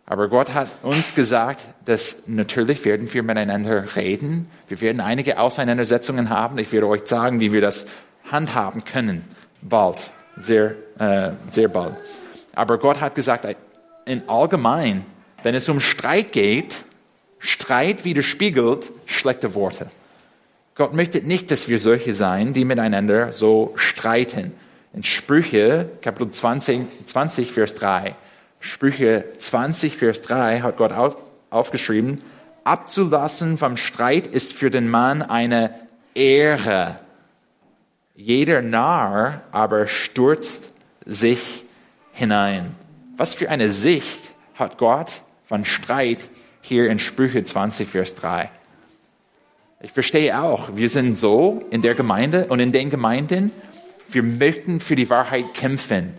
[0.04, 4.50] Aber Gott hat uns gesagt, dass natürlich werden wir miteinander reden.
[4.68, 6.58] Wir werden einige Auseinandersetzungen haben.
[6.58, 7.86] Ich werde euch sagen, wie wir das
[8.30, 9.24] handhaben können.
[9.62, 11.94] Bald, sehr, äh, sehr bald.
[12.54, 13.46] Aber Gott hat gesagt,
[14.04, 15.04] in allgemein,
[15.42, 16.76] wenn es um Streit geht,
[17.38, 19.86] Streit widerspiegelt schlechte Worte.
[20.74, 24.52] Gott möchte nicht, dass wir solche sein, die miteinander so streiten.
[24.92, 28.14] In Sprüche, Kapitel 20, 20 Vers 3,
[28.60, 30.92] Sprüche 20, Vers 3 hat Gott
[31.50, 32.22] aufgeschrieben,
[32.64, 35.74] abzulassen vom Streit ist für den Mann eine
[36.14, 36.98] Ehre.
[38.14, 40.72] Jeder Narr aber stürzt
[41.04, 41.64] sich
[42.12, 42.74] hinein.
[43.16, 46.18] Was für eine Sicht hat Gott von Streit
[46.60, 48.50] hier in Sprüche 20, Vers 3.
[49.82, 53.50] Ich verstehe auch, wir sind so in der Gemeinde und in den Gemeinden,
[54.10, 56.12] wir möchten für die Wahrheit kämpfen.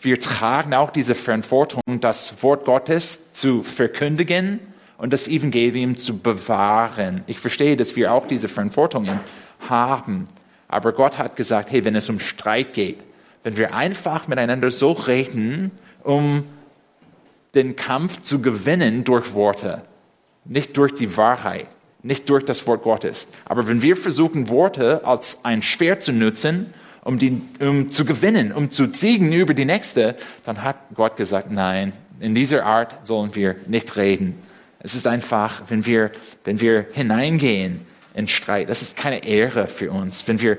[0.00, 4.60] Wir tragen auch diese Verantwortung, das Wort Gottes zu verkündigen
[4.96, 7.22] und das Evangelium zu bewahren.
[7.26, 9.20] Ich verstehe, dass wir auch diese Verantwortungen
[9.68, 10.28] haben.
[10.72, 12.96] Aber Gott hat gesagt, hey, wenn es um Streit geht,
[13.42, 15.70] wenn wir einfach miteinander so reden,
[16.02, 16.44] um
[17.54, 19.82] den Kampf zu gewinnen durch Worte,
[20.46, 21.66] nicht durch die Wahrheit,
[22.02, 23.32] nicht durch das Wort Gottes.
[23.44, 26.72] Aber wenn wir versuchen, Worte als ein Schwert zu nutzen,
[27.04, 31.50] um, die, um zu gewinnen, um zu siegen über die nächste, dann hat Gott gesagt,
[31.50, 34.38] nein, in dieser Art sollen wir nicht reden.
[34.78, 36.12] Es ist einfach, wenn wir,
[36.44, 40.26] wenn wir hineingehen in Streit, das ist keine Ehre für uns.
[40.28, 40.58] Wenn wir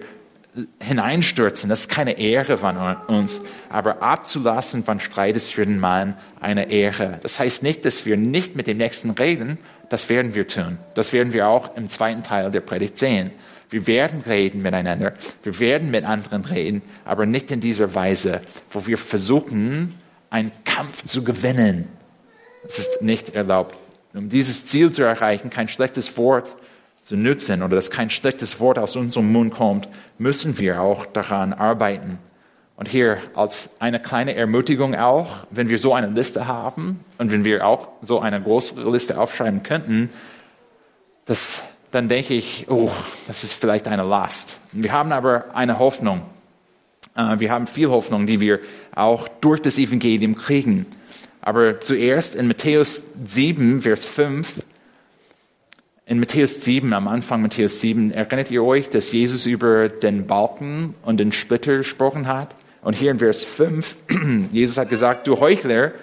[0.79, 3.41] hineinstürzen, das ist keine Ehre von uns.
[3.69, 7.19] Aber abzulassen von Streit ist für den Mann eine Ehre.
[7.23, 9.57] Das heißt nicht, dass wir nicht mit dem Nächsten reden.
[9.89, 10.77] Das werden wir tun.
[10.93, 13.31] Das werden wir auch im zweiten Teil der Predigt sehen.
[13.69, 15.13] Wir werden reden miteinander.
[15.41, 19.95] Wir werden mit anderen reden, aber nicht in dieser Weise, wo wir versuchen,
[20.29, 21.87] einen Kampf zu gewinnen.
[22.67, 23.75] Es ist nicht erlaubt
[24.13, 26.55] um dieses Ziel zu erreichen, kein schlechtes Wort
[27.03, 31.53] zu nutzen oder dass kein schlechtes Wort aus unserem Mund kommt, müssen wir auch daran
[31.53, 32.17] arbeiten.
[32.75, 37.45] Und hier als eine kleine Ermutigung auch, wenn wir so eine Liste haben und wenn
[37.45, 40.09] wir auch so eine große Liste aufschreiben könnten,
[41.25, 41.61] das,
[41.91, 42.89] dann denke ich, oh,
[43.27, 44.57] das ist vielleicht eine Last.
[44.71, 46.21] Wir haben aber eine Hoffnung.
[47.15, 48.59] Äh, wir haben viel Hoffnung, die wir
[48.95, 50.85] auch durch das Evangelium kriegen.
[51.41, 54.63] Aber zuerst in Matthäus 7, Vers 5,
[56.05, 60.95] in Matthäus 7, am Anfang Matthäus 7, erinnert ihr euch, dass Jesus über den Balken
[61.03, 62.55] und den Splitter gesprochen hat?
[62.81, 63.97] Und hier in Vers 5,
[64.51, 65.93] Jesus hat gesagt, du Heuchler,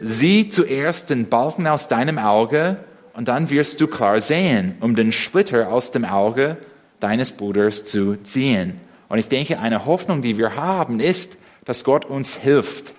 [0.00, 2.76] sieh zuerst den Balken aus deinem Auge
[3.14, 6.56] und dann wirst du klar sehen, um den Splitter aus dem Auge
[7.00, 8.80] deines Bruders zu ziehen.
[9.08, 12.94] Und ich denke, eine Hoffnung, die wir haben, ist, dass Gott uns hilft,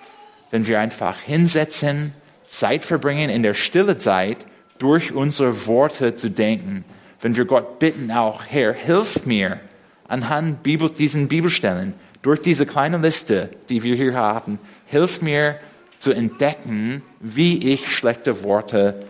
[0.52, 2.14] wenn wir einfach hinsetzen,
[2.48, 4.46] Zeit verbringen, in der stille Zeit
[4.80, 6.84] durch unsere Worte zu denken.
[7.22, 9.60] Wenn wir Gott bitten auch, Herr, hilf mir
[10.08, 15.60] anhand Bibel, diesen Bibelstellen, durch diese kleine Liste, die wir hier haben, hilf mir
[16.00, 19.06] zu entdecken, wie ich schlechte Worte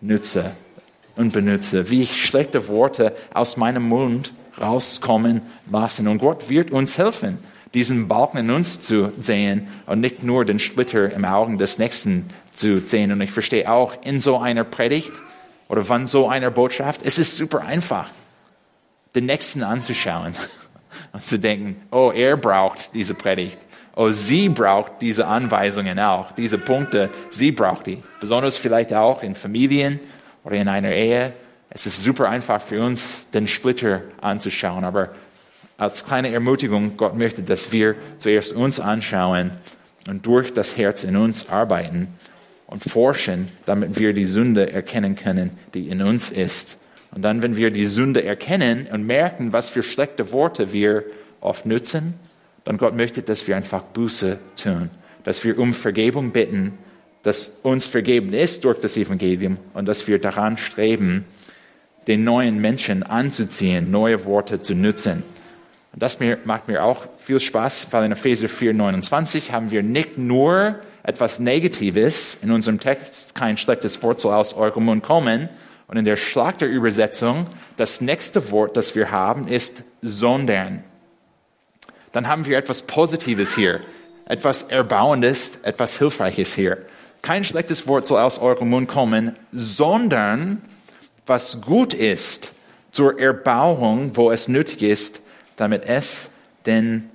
[0.00, 0.52] nutze
[1.16, 6.08] und benutze, wie ich schlechte Worte aus meinem Mund rauskommen lassen.
[6.08, 7.38] Und Gott wird uns helfen
[7.74, 12.26] diesen Balken in uns zu sehen und nicht nur den Splitter im Augen des Nächsten
[12.56, 13.12] zu sehen.
[13.12, 15.12] Und ich verstehe auch, in so einer Predigt
[15.68, 18.10] oder von so einer Botschaft, es ist super einfach,
[19.14, 20.34] den Nächsten anzuschauen
[21.12, 23.58] und zu denken, oh, er braucht diese Predigt.
[23.96, 28.02] Oh, sie braucht diese Anweisungen auch, diese Punkte, sie braucht die.
[28.20, 30.00] Besonders vielleicht auch in Familien
[30.42, 31.32] oder in einer Ehe.
[31.70, 35.10] Es ist super einfach für uns, den Splitter anzuschauen, aber
[35.78, 39.52] als kleine Ermutigung, Gott möchte, dass wir zuerst uns anschauen
[40.08, 42.08] und durch das Herz in uns arbeiten
[42.66, 46.78] und forschen, damit wir die Sünde erkennen können, die in uns ist.
[47.14, 51.04] Und dann, wenn wir die Sünde erkennen und merken, was für schlechte Worte wir
[51.40, 52.14] oft nutzen,
[52.64, 54.90] dann Gott möchte, dass wir einfach Buße tun,
[55.22, 56.72] dass wir um Vergebung bitten,
[57.22, 61.24] dass uns vergeben ist durch das Evangelium und dass wir daran streben,
[62.06, 65.22] den neuen Menschen anzuziehen, neue Worte zu nutzen.
[65.92, 70.18] Und das macht mir auch viel Spaß, weil in Epheser 4, 29 haben wir nicht
[70.18, 75.48] nur etwas Negatives in unserem Text, kein schlechtes Wort soll aus eurem Mund kommen.
[75.86, 77.44] Und in der Schlachterübersetzung,
[77.76, 80.82] das nächste Wort, das wir haben, ist sondern.
[82.12, 83.80] Dann haben wir etwas Positives hier,
[84.24, 86.78] etwas Erbauendes, etwas Hilfreiches hier.
[87.20, 90.62] Kein schlechtes Wort soll aus eurem Mund kommen, sondern
[91.26, 92.54] was gut ist
[92.92, 95.20] zur Erbauung, wo es nötig ist,
[95.56, 96.30] damit es
[96.64, 97.10] den,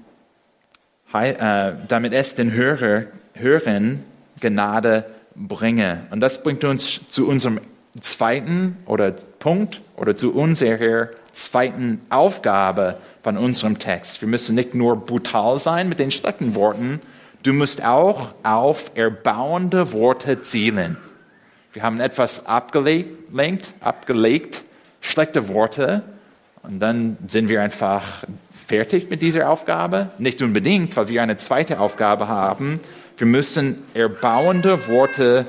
[1.12, 3.06] äh, damit es den Hörer,
[3.40, 4.04] Hörern
[4.40, 6.04] Gnade bringe.
[6.12, 7.60] Und das bringt uns zu unserem
[8.00, 14.22] zweiten oder Punkt oder zu unserer zweiten Aufgabe von unserem Text.
[14.22, 17.02] Wir müssen nicht nur brutal sein mit den schlechten Worten,
[17.44, 20.98] du musst auch auf erbauende Worte zielen.
[21.74, 24.64] Wir haben etwas abgelegt, abgelegt
[25.02, 26.04] schlechte Worte,
[26.64, 28.26] und dann sind wir einfach
[28.68, 30.10] fertig mit dieser Aufgabe.
[30.18, 32.80] Nicht unbedingt, weil wir eine zweite Aufgabe haben.
[33.20, 35.46] Wir müssen erbauende Worte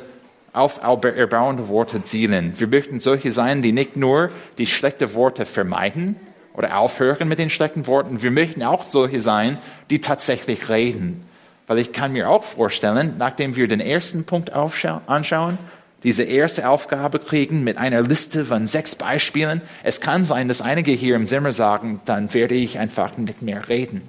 [0.52, 2.54] auf erbauende Worte zielen.
[2.58, 6.16] Wir möchten solche sein, die nicht nur die schlechten Worte vermeiden
[6.54, 8.22] oder aufhören mit den schlechten Worten.
[8.22, 11.24] Wir möchten auch solche sein, die tatsächlich reden.
[11.68, 15.56] Weil ich kann mir auch vorstellen, nachdem wir den ersten Punkt anschauen,
[16.02, 19.60] diese erste Aufgabe kriegen mit einer Liste von sechs Beispielen.
[19.84, 23.68] Es kann sein, dass einige hier im Zimmer sagen, dann werde ich einfach nicht mehr
[23.68, 24.00] reden.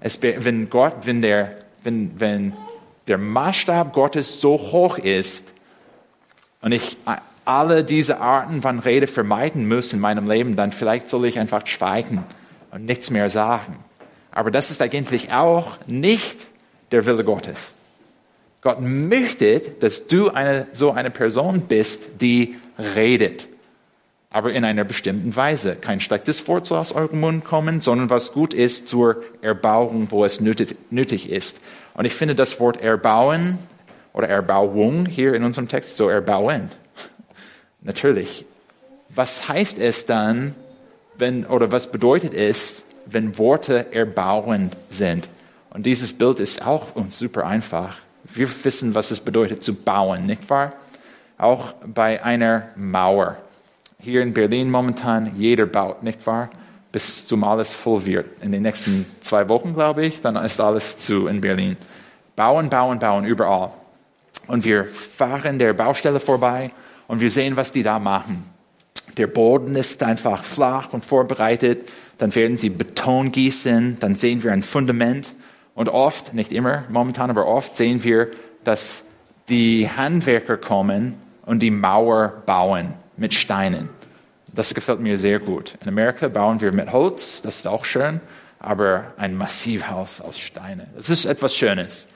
[0.00, 2.54] Es, wenn Gott, wenn der, wenn, wenn
[3.06, 5.52] der Maßstab Gottes so hoch ist
[6.60, 6.96] und ich
[7.44, 11.66] alle diese Arten von Rede vermeiden muss in meinem Leben, dann vielleicht soll ich einfach
[11.66, 12.26] schweigen
[12.72, 13.84] und nichts mehr sagen.
[14.32, 16.48] Aber das ist eigentlich auch nicht
[16.90, 17.76] der Wille Gottes.
[18.60, 22.56] Gott möchte, dass du eine, so eine Person bist, die
[22.96, 23.48] redet.
[24.30, 25.76] Aber in einer bestimmten Weise.
[25.76, 30.24] Kein schlechtes Wort soll aus eurem Mund kommen, sondern was gut ist zur Erbauung, wo
[30.24, 31.60] es nötig, ist.
[31.94, 33.58] Und ich finde das Wort erbauen
[34.12, 36.70] oder Erbauung hier in unserem Text so erbauen.
[37.80, 38.44] Natürlich.
[39.08, 40.54] Was heißt es dann,
[41.16, 45.28] wenn, oder was bedeutet es, wenn Worte erbauend sind?
[45.70, 47.98] Und dieses Bild ist auch uns super einfach.
[48.24, 50.72] Wir wissen, was es bedeutet zu bauen, nicht wahr?
[51.38, 53.36] Auch bei einer Mauer
[54.00, 56.50] hier in Berlin momentan, jeder baut, nicht wahr?
[56.92, 58.42] Bis zum alles voll wird.
[58.42, 61.76] In den nächsten zwei Wochen, glaube ich, dann ist alles zu in Berlin.
[62.36, 63.72] Bauen, bauen, bauen, überall.
[64.46, 66.70] Und wir fahren der Baustelle vorbei
[67.08, 68.48] und wir sehen, was die da machen.
[69.16, 71.88] Der Boden ist einfach flach und vorbereitet.
[72.18, 73.98] Dann werden sie Beton gießen.
[73.98, 75.32] Dann sehen wir ein Fundament.
[75.74, 78.30] Und oft, nicht immer momentan, aber oft sehen wir,
[78.64, 79.06] dass
[79.48, 83.88] die Handwerker kommen und die Mauer bauen mit Steinen.
[84.54, 85.74] Das gefällt mir sehr gut.
[85.82, 88.20] In Amerika bauen wir mit Holz, das ist auch schön,
[88.58, 90.86] aber ein Massivhaus aus Steinen.
[90.94, 92.08] Das ist etwas Schönes.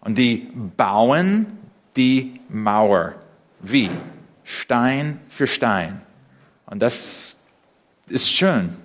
[0.00, 1.46] Und die bauen
[1.96, 3.14] die Mauer.
[3.60, 3.90] Wie?
[4.44, 6.00] Stein für Stein.
[6.66, 7.38] Und das
[8.06, 8.76] ist schön,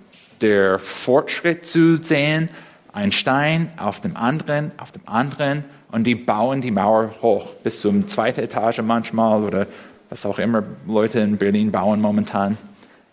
[0.41, 2.49] der Fortschritt zu sehen,
[2.91, 7.79] ein Stein auf dem anderen, auf dem anderen, und die bauen die Mauer hoch bis
[7.79, 9.67] zum zweiten Etage manchmal oder
[10.13, 12.55] was auch immer Leute in Berlin bauen momentan.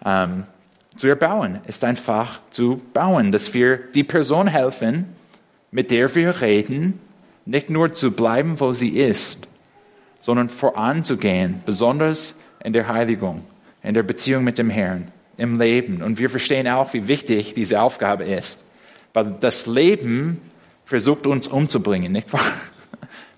[0.05, 0.44] Ähm,
[0.96, 5.07] zu erbauen ist einfach zu bauen, dass wir die Person helfen,
[5.70, 7.01] mit der wir reden,
[7.46, 9.48] nicht nur zu bleiben, wo sie ist,
[10.20, 13.40] sondern voranzugehen, besonders in der Heiligung,
[13.82, 15.07] in der Beziehung mit dem Herrn,
[15.38, 16.03] im Leben.
[16.03, 18.66] Und wir verstehen auch, wie wichtig diese Aufgabe ist.
[19.14, 20.38] Weil das Leben
[20.84, 22.42] versucht uns umzubringen, nicht wahr?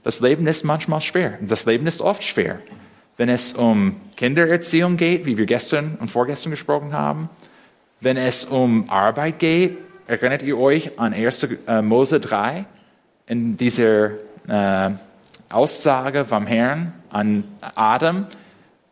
[0.03, 1.39] Das Leben ist manchmal schwer.
[1.41, 2.59] Das Leben ist oft schwer
[3.23, 7.29] wenn es um Kindererziehung geht, wie wir gestern und vorgestern gesprochen haben,
[8.01, 11.45] wenn es um Arbeit geht, erinnert ihr euch an 1.
[11.69, 12.65] Äh, Mose 3
[13.29, 14.11] in dieser
[14.49, 14.91] äh,
[15.51, 18.27] Aussage vom Herrn an Adam.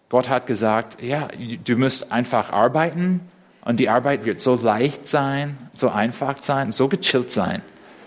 [0.09, 1.27] Gott hat gesagt, ja,
[1.65, 3.23] du musst einfach arbeiten
[3.65, 7.63] und die Arbeit wird so leicht sein, so einfach sein, so gechillt sein.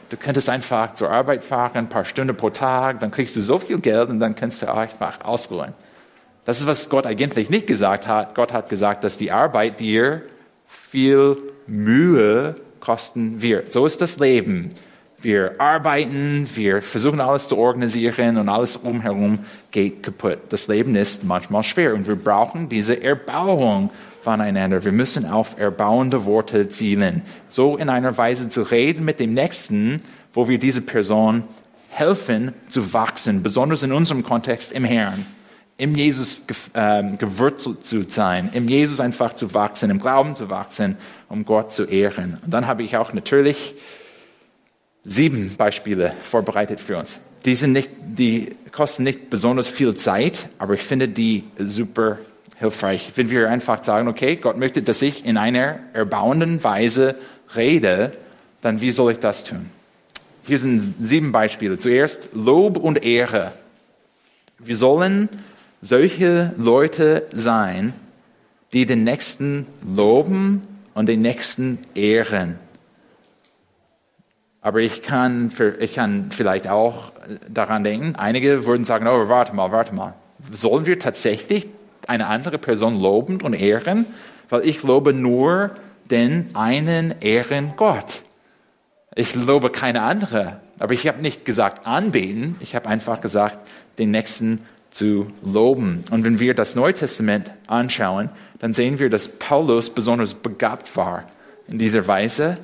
[0.09, 3.59] Du könntest einfach zur Arbeit fahren, ein paar Stunden pro Tag, dann kriegst du so
[3.59, 5.73] viel Geld und dann kannst du einfach ausruhen.
[6.45, 8.35] Das ist, was Gott eigentlich nicht gesagt hat.
[8.35, 10.23] Gott hat gesagt, dass die Arbeit dir
[10.67, 11.37] viel
[11.67, 13.71] Mühe kosten wird.
[13.71, 14.71] So ist das Leben.
[15.21, 19.39] Wir arbeiten, wir versuchen alles zu organisieren und alles umherum
[19.71, 20.39] geht kaputt.
[20.49, 23.89] Das Leben ist manchmal schwer und wir brauchen diese Erbauung
[24.21, 24.83] voneinander.
[24.83, 27.21] Wir müssen auf erbauende Worte zielen.
[27.47, 30.01] So in einer Weise zu reden mit dem Nächsten,
[30.33, 31.45] wo wir diese Person
[31.87, 35.25] helfen zu wachsen, besonders in unserem Kontext im Herrn
[35.77, 36.45] im Jesus
[36.75, 40.97] ähm, gewurzelt zu sein, im Jesus einfach zu wachsen, im Glauben zu wachsen,
[41.29, 42.37] um Gott zu ehren.
[42.43, 43.75] Und dann habe ich auch natürlich
[45.03, 47.21] sieben Beispiele vorbereitet für uns.
[47.45, 52.19] Die, sind nicht, die kosten nicht besonders viel Zeit, aber ich finde die super
[52.57, 53.11] hilfreich.
[53.15, 57.15] Wenn wir einfach sagen, okay, Gott möchte, dass ich in einer erbauenden Weise
[57.55, 58.11] rede,
[58.61, 59.69] dann wie soll ich das tun?
[60.45, 61.77] Hier sind sieben Beispiele.
[61.77, 63.53] Zuerst Lob und Ehre.
[64.59, 65.29] Wir sollen
[65.83, 67.93] solche Leute sein,
[68.71, 70.61] die den Nächsten loben
[70.93, 72.57] und den Nächsten ehren.
[74.61, 77.11] Aber ich kann, ich kann vielleicht auch
[77.49, 80.13] daran denken, einige würden sagen, oh, warte mal, warte mal.
[80.53, 81.67] Sollen wir tatsächlich
[82.07, 84.05] eine andere Person loben und ehren?
[84.47, 85.71] Weil ich lobe nur
[86.09, 88.21] den einen ehren Gott.
[89.15, 90.61] Ich lobe keine andere.
[90.79, 93.57] Aber ich habe nicht gesagt anbeten, ich habe einfach gesagt,
[93.99, 96.03] den Nächsten zu loben.
[96.11, 98.29] Und wenn wir das Neue Testament anschauen,
[98.59, 101.25] dann sehen wir, dass Paulus besonders begabt war
[101.67, 102.57] in dieser Weise.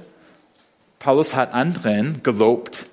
[0.99, 2.85] Paulus hat anderen gelobt.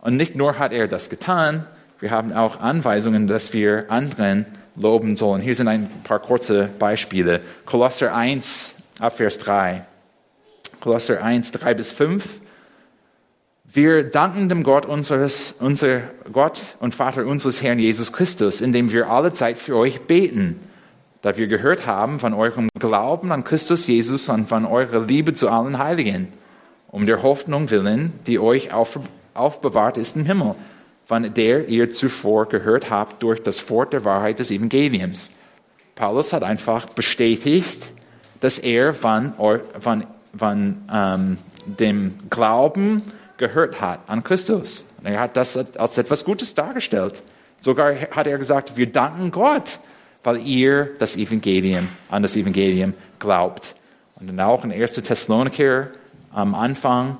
[0.00, 1.66] Und nicht nur hat er das getan,
[2.00, 4.44] wir haben auch Anweisungen, dass wir anderen
[4.76, 5.40] loben sollen.
[5.40, 7.40] Hier sind ein paar kurze Beispiele.
[7.64, 9.86] Kolosser 1, Abvers 3.
[10.80, 12.40] Kolosser 1, 3 bis 5.
[13.74, 16.02] Wir danken dem Gott unseres, unser
[16.32, 20.60] Gott und Vater unseres Herrn Jesus Christus, indem wir alle Zeit für euch beten,
[21.22, 25.48] da wir gehört haben von eurem Glauben an Christus Jesus und von eurer Liebe zu
[25.48, 26.28] allen Heiligen,
[26.86, 29.00] um der Hoffnung willen, die euch auf,
[29.34, 30.54] aufbewahrt ist im Himmel,
[31.04, 35.32] von der ihr zuvor gehört habt durch das Wort der Wahrheit des Evangeliums.
[35.96, 37.90] Paulus hat einfach bestätigt,
[38.38, 39.32] dass er von,
[39.80, 40.06] von,
[40.38, 43.02] von ähm, dem Glauben
[43.36, 44.86] gehört hat an Christus.
[45.02, 47.22] Er hat das als etwas Gutes dargestellt.
[47.60, 49.78] Sogar hat er gesagt, wir danken Gott,
[50.22, 53.74] weil ihr das Evangelium, an das Evangelium glaubt.
[54.16, 54.94] Und dann auch in 1.
[54.94, 55.88] Thessaloniker
[56.32, 57.18] am Anfang,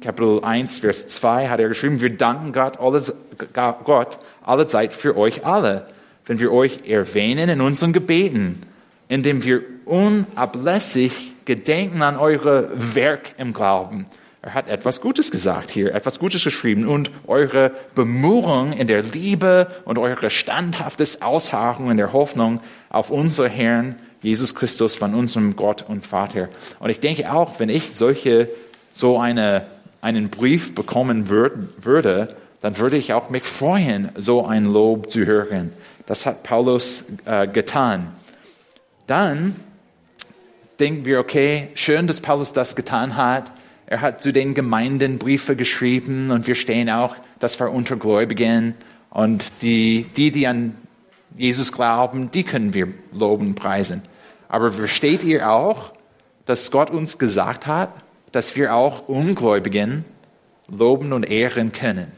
[0.00, 3.14] Kapitel 1, Vers 2, hat er geschrieben, wir danken Gott, alles,
[3.52, 5.86] Gott alle Zeit für euch alle,
[6.26, 8.62] wenn wir euch erwähnen in unseren Gebeten,
[9.08, 14.06] indem wir unablässig gedenken an eure Werk im Glauben.
[14.44, 19.68] Er hat etwas Gutes gesagt hier, etwas Gutes geschrieben und eure Bemühung in der Liebe
[19.86, 25.86] und eure standhaftes Ausharren in der Hoffnung auf unser Herrn Jesus Christus von unserem Gott
[25.88, 26.50] und Vater.
[26.78, 28.50] Und ich denke auch, wenn ich solche,
[28.92, 29.64] so eine,
[30.02, 35.72] einen Brief bekommen würde, dann würde ich auch mich freuen, so ein Lob zu hören.
[36.04, 38.12] Das hat Paulus äh, getan.
[39.06, 39.56] Dann
[40.78, 43.50] denken wir, okay, schön, dass Paulus das getan hat.
[43.86, 48.74] Er hat zu den Gemeinden Briefe geschrieben und wir stehen auch, das war unter Gläubigen.
[49.10, 50.74] Und die, die, die an
[51.36, 54.02] Jesus glauben, die können wir loben, preisen.
[54.48, 55.92] Aber versteht ihr auch,
[56.46, 57.90] dass Gott uns gesagt hat,
[58.32, 60.04] dass wir auch Ungläubigen
[60.68, 62.12] loben und ehren können?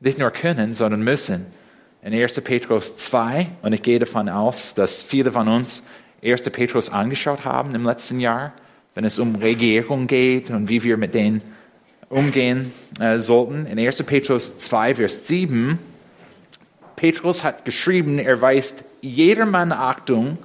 [0.00, 1.46] Nicht nur können, sondern müssen.
[2.02, 2.40] In 1.
[2.40, 5.82] Petrus 2, und ich gehe davon aus, dass viele von uns
[6.24, 6.42] 1.
[6.42, 8.54] Petrus angeschaut haben im letzten Jahr,
[8.94, 11.42] wenn es um Regierung geht und wie wir mit denen
[12.08, 13.66] umgehen äh, sollten.
[13.66, 14.02] In 1.
[14.02, 15.78] Petrus 2, Vers 7,
[16.96, 20.36] Petrus hat geschrieben, er weist jedermann Achtung,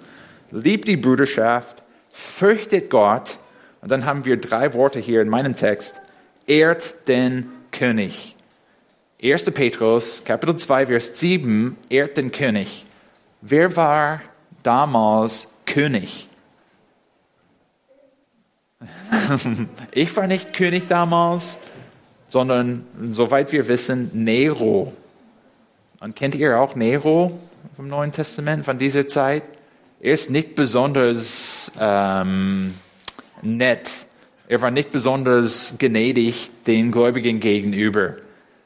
[0.52, 1.84] liebt die Bruderschaft,
[2.14, 3.40] fürchtet Gott.
[3.82, 5.96] Und dann haben wir drei Worte hier in meinem Text.
[6.48, 8.36] Ehrt den König.
[9.22, 9.52] 1.
[9.52, 12.86] Petrus, Kapitel 2, Vers 7, ehrt den König.
[13.42, 14.22] Wer war
[14.64, 16.30] damals König?
[19.92, 21.60] ich war nicht König damals,
[22.30, 24.94] sondern soweit wir wissen, Nero.
[26.00, 27.40] Und kennt ihr auch Nero
[27.76, 29.44] vom Neuen Testament von dieser Zeit?
[30.00, 32.76] Er ist nicht besonders ähm,
[33.42, 33.90] nett.
[34.48, 38.16] Er war nicht besonders gnädig den Gläubigen gegenüber.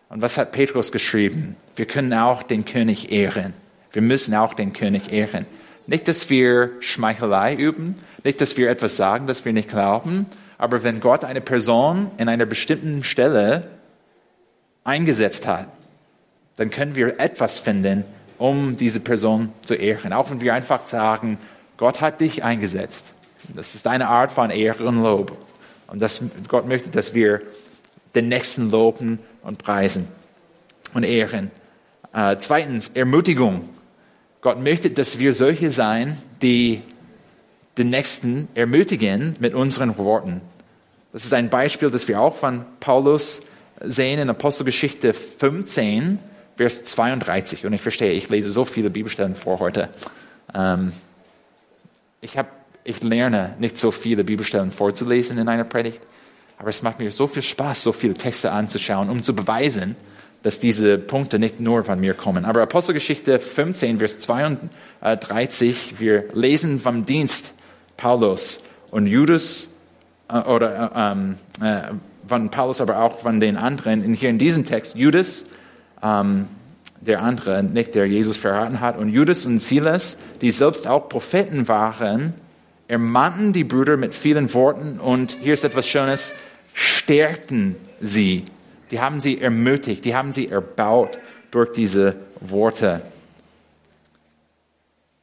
[0.09, 1.55] Und was hat Petrus geschrieben?
[1.75, 3.53] Wir können auch den König ehren.
[3.93, 5.45] Wir müssen auch den König ehren.
[5.87, 10.25] Nicht, dass wir Schmeichelei üben, nicht, dass wir etwas sagen, das wir nicht glauben,
[10.57, 13.67] aber wenn Gott eine Person in einer bestimmten Stelle
[14.83, 15.67] eingesetzt hat,
[16.57, 18.03] dann können wir etwas finden,
[18.37, 20.11] um diese Person zu ehren.
[20.11, 21.37] Auch wenn wir einfach sagen,
[21.77, 23.07] Gott hat dich eingesetzt.
[23.55, 25.37] Das ist eine Art von Ehre und Lob.
[25.87, 27.41] Und das, Gott möchte, dass wir
[28.15, 30.07] den Nächsten loben und preisen
[30.93, 31.51] und ehren.
[32.13, 33.69] Äh, zweitens, Ermutigung.
[34.41, 36.81] Gott möchte, dass wir solche sein, die
[37.79, 40.41] den Nächsten ermutigen mit unseren Worten.
[41.13, 43.47] Das ist ein Beispiel, das wir auch von Paulus
[43.81, 46.19] sehen in Apostelgeschichte 15,
[46.57, 47.65] Vers 32.
[47.65, 49.89] Und ich verstehe, ich lese so viele Bibelstellen vor heute.
[50.53, 50.91] Ähm,
[52.21, 52.47] ich, hab,
[52.83, 56.01] ich lerne nicht so viele Bibelstellen vorzulesen in einer Predigt,
[56.57, 59.95] aber es macht mir so viel Spaß, so viele Texte anzuschauen, um zu beweisen,
[60.43, 62.43] dass diese Punkte nicht nur von mir kommen.
[62.43, 67.53] Aber Apostelgeschichte 15, Vers 32, wir lesen vom Dienst
[67.99, 69.73] Paulus und Judas
[70.29, 71.81] äh, oder äh, ähm, äh,
[72.27, 74.05] von Paulus, aber auch von den anderen.
[74.05, 75.47] Und hier in diesem Text, Judas,
[76.01, 76.47] ähm,
[77.01, 81.67] der andere, nicht der Jesus verraten hat, und Judas und Silas, die selbst auch Propheten
[81.67, 82.33] waren,
[82.87, 86.35] ermannten die Brüder mit vielen Worten und hier ist etwas Schönes,
[86.73, 88.45] stärkten sie
[88.91, 91.19] die haben sie ermutigt, die haben sie erbaut
[91.51, 93.01] durch diese Worte.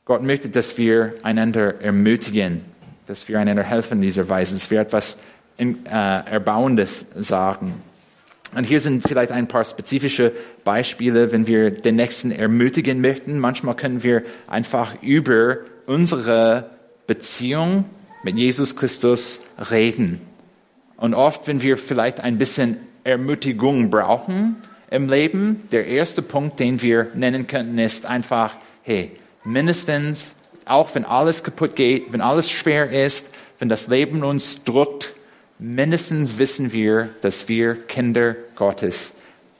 [0.06, 2.64] Gott möchte, dass wir einander ermutigen,
[3.06, 5.18] dass wir einander helfen in dieser Weise, dass wir etwas
[5.58, 7.74] äh, Erbauendes sagen.
[8.54, 10.30] Und hier sind vielleicht ein paar spezifische
[10.62, 13.40] Beispiele, wenn wir den Nächsten ermutigen möchten.
[13.40, 16.70] Manchmal können wir einfach über unsere
[17.08, 17.84] Beziehung
[18.22, 19.42] mit Jesus Christus
[19.72, 20.20] reden.
[20.96, 24.54] Und oft, wenn wir vielleicht ein bisschen Ermutigung brauchen
[24.88, 29.10] im Leben, der erste Punkt, den wir nennen könnten, ist einfach, hey,
[29.46, 30.34] mindestens,
[30.64, 35.14] auch wenn alles kaputt geht, wenn alles schwer ist, wenn das Leben uns drückt,
[35.58, 39.14] mindestens wissen wir, dass wir Kinder Gottes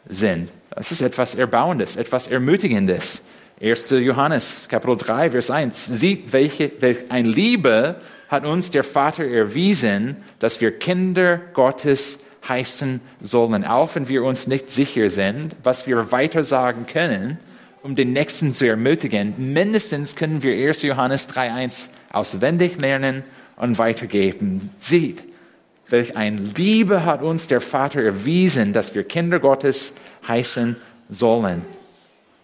[0.08, 0.50] sind.
[0.70, 3.22] Das ist etwas Erbauendes, etwas Ermutigendes.
[3.62, 3.90] 1.
[3.90, 5.86] Johannes, Kapitel 3, Vers 1.
[5.86, 7.96] Sieht, welche, welche eine Liebe
[8.28, 14.46] hat uns der Vater erwiesen, dass wir Kinder Gottes heißen sollen, auch wenn wir uns
[14.46, 17.38] nicht sicher sind, was wir weiter sagen können,
[17.86, 19.52] um den Nächsten zu ermutigen.
[19.52, 20.82] Mindestens können wir 1.
[20.82, 23.22] Johannes 3.1 auswendig lernen
[23.56, 24.70] und weitergeben.
[24.80, 25.22] Sieht,
[25.88, 29.94] welch ein Liebe hat uns der Vater erwiesen, dass wir Kinder Gottes
[30.26, 30.74] heißen
[31.08, 31.62] sollen.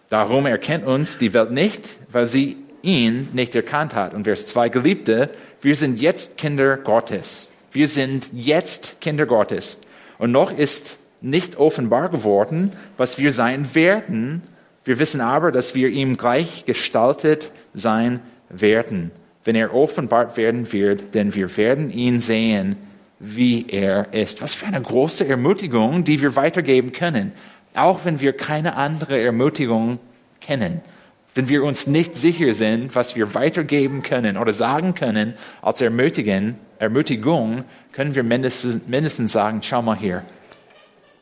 [0.07, 4.13] Darum erkennt uns die Welt nicht, weil sie ihn nicht erkannt hat.
[4.13, 5.29] Und Vers 2, Geliebte,
[5.61, 7.51] wir sind jetzt Kinder Gottes.
[7.73, 9.81] Wir sind jetzt Kinder Gottes.
[10.19, 14.41] Und noch ist nicht offenbar geworden, was wir sein werden.
[14.83, 18.19] Wir wissen aber, dass wir ihm gleichgestaltet sein
[18.49, 19.11] werden,
[19.45, 22.75] wenn er offenbart werden wird, denn wir werden ihn sehen,
[23.19, 24.41] wie er ist.
[24.41, 27.31] Was für eine große Ermutigung, die wir weitergeben können,
[27.73, 29.99] auch wenn wir keine andere Ermutigung
[30.41, 30.81] kennen.
[31.35, 36.57] Wenn wir uns nicht sicher sind, was wir weitergeben können oder sagen können als Ermutigen,
[36.77, 40.23] Ermutigung, können wir mindestens, mindestens sagen, schau mal hier,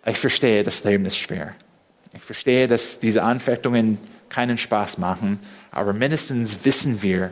[0.05, 1.53] ich verstehe, das Leben ist schwer.
[2.13, 3.97] Ich verstehe, dass diese Anfechtungen
[4.29, 5.39] keinen Spaß machen,
[5.71, 7.31] aber mindestens wissen wir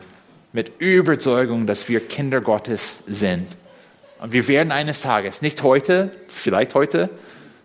[0.52, 3.46] mit Überzeugung, dass wir Kinder Gottes sind.
[4.20, 7.10] Und wir werden eines Tages, nicht heute, vielleicht heute,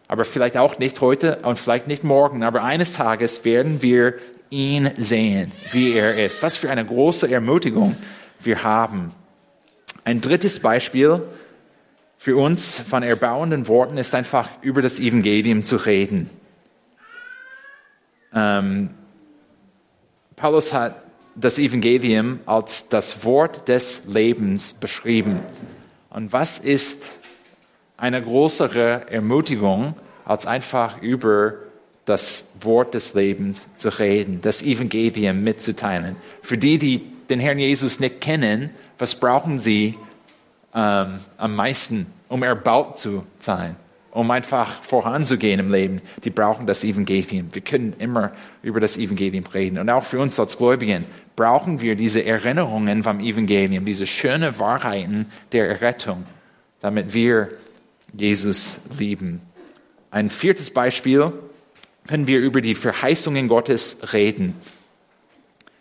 [0.07, 4.13] aber vielleicht auch nicht heute und vielleicht nicht morgen, aber eines Tages werden wir
[4.49, 6.43] ihn sehen, wie er ist.
[6.43, 7.95] Was für eine große Ermutigung
[8.39, 9.13] wir haben.
[10.03, 11.23] Ein drittes Beispiel
[12.17, 16.29] für uns von erbauenden Worten ist einfach über das Evangelium zu reden.
[18.35, 18.89] Ähm,
[20.35, 21.01] Paulus hat
[21.35, 25.39] das Evangelium als das Wort des Lebens beschrieben.
[26.09, 27.05] Und was ist
[27.97, 31.53] eine größere Ermutigung, als einfach über
[32.05, 36.15] das Wort des Lebens zu reden, das Evangelium mitzuteilen?
[36.41, 39.97] Für die, die den Herrn Jesus nicht kennen, was brauchen sie
[40.73, 43.75] ähm, am meisten, um erbaut zu sein?
[44.15, 47.49] Um einfach voranzugehen im Leben, die brauchen das Evangelium.
[47.51, 48.31] Wir können immer
[48.63, 49.77] über das Evangelium reden.
[49.77, 51.03] Und auch für uns als Gläubigen
[51.35, 56.23] brauchen wir diese Erinnerungen vom Evangelium, diese schönen Wahrheiten der Errettung,
[56.79, 57.49] damit wir
[58.13, 59.41] Jesus lieben.
[60.11, 61.33] Ein viertes Beispiel
[62.07, 64.55] können wir über die Verheißungen Gottes reden.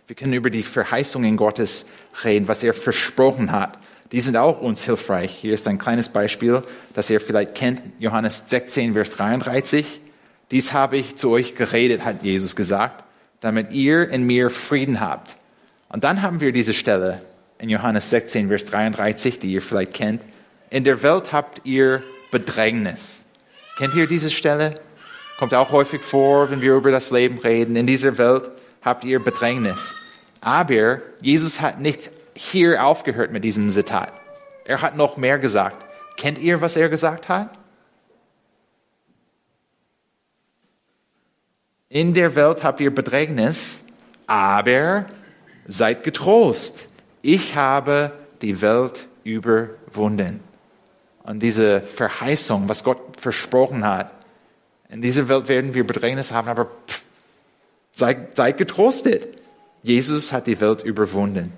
[0.08, 1.86] Wir können über die Verheißungen Gottes
[2.24, 3.78] reden, was er versprochen hat.
[4.14, 5.32] Die sind auch uns hilfreich.
[5.32, 6.62] Hier ist ein kleines Beispiel,
[6.92, 7.82] das ihr vielleicht kennt.
[7.98, 10.00] Johannes 16, Vers 33.
[10.52, 13.02] Dies habe ich zu euch geredet, hat Jesus gesagt,
[13.40, 15.34] damit ihr in mir Frieden habt.
[15.88, 17.22] Und dann haben wir diese Stelle
[17.58, 20.22] in Johannes 16, Vers 33, die ihr vielleicht kennt.
[20.70, 22.00] In der Welt habt ihr
[22.30, 23.26] Bedrängnis.
[23.78, 24.76] Kennt ihr diese Stelle?
[25.40, 27.74] Kommt auch häufig vor, wenn wir über das Leben reden.
[27.74, 28.48] In dieser Welt
[28.80, 29.92] habt ihr Bedrängnis.
[30.40, 34.12] Aber Jesus hat nicht hier aufgehört mit diesem Zitat.
[34.64, 35.76] Er hat noch mehr gesagt.
[36.16, 37.50] Kennt ihr, was er gesagt hat?
[41.88, 43.84] In der Welt habt ihr Bedrängnis,
[44.26, 45.06] aber
[45.68, 46.88] seid getrost.
[47.22, 48.12] Ich habe
[48.42, 50.40] die Welt überwunden.
[51.22, 54.12] Und diese Verheißung, was Gott versprochen hat,
[54.88, 57.02] in dieser Welt werden wir Bedrängnis haben, aber pff,
[57.92, 59.26] seid, seid getrostet.
[59.82, 61.52] Jesus hat die Welt überwunden.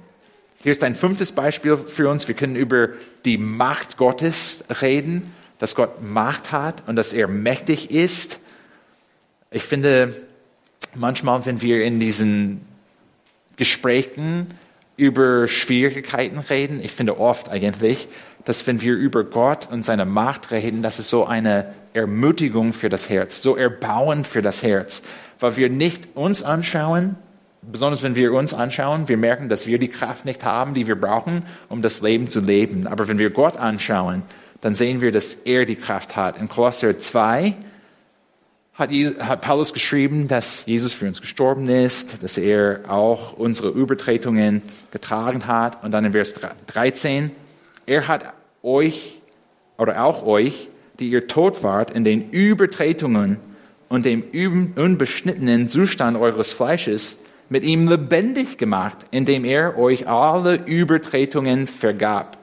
[0.63, 2.27] Hier ist ein fünftes Beispiel für uns.
[2.29, 2.89] Wir können über
[3.25, 8.41] die Macht Gottes reden, dass Gott Macht hat und dass er mächtig ist.
[9.51, 10.15] Ich finde,
[10.95, 12.67] manchmal, wenn wir in diesen
[13.57, 14.49] Gesprächen
[14.97, 18.09] über Schwierigkeiten reden, ich finde oft eigentlich,
[18.45, 22.89] dass wenn wir über Gott und seine Macht reden, das ist so eine Ermutigung für
[22.89, 25.03] das Herz, so erbauend für das Herz,
[25.41, 27.17] weil wir nicht uns anschauen,
[27.71, 31.01] besonders wenn wir uns anschauen, wir merken, dass wir die Kraft nicht haben, die wir
[31.01, 32.87] brauchen, um das Leben zu leben.
[32.87, 34.23] Aber wenn wir Gott anschauen,
[34.61, 36.39] dann sehen wir, dass er die Kraft hat.
[36.41, 37.55] In Kolosser 2
[38.75, 45.47] hat, Paulus geschrieben, dass Jesus für uns gestorben ist, dass er auch unsere Übertretungen getragen
[45.47, 45.83] hat.
[45.85, 46.35] Und dann in Vers
[46.67, 47.31] 13,
[47.87, 49.21] er hat euch
[49.79, 53.39] oder auch euch, die ihr tot wart, in den Übertretungen
[53.89, 61.69] und dem unbeschnittenen Zustand eures Fleisches mit ihm lebendig gemacht, indem er euch alle Übertretungen
[61.69, 62.39] vergab.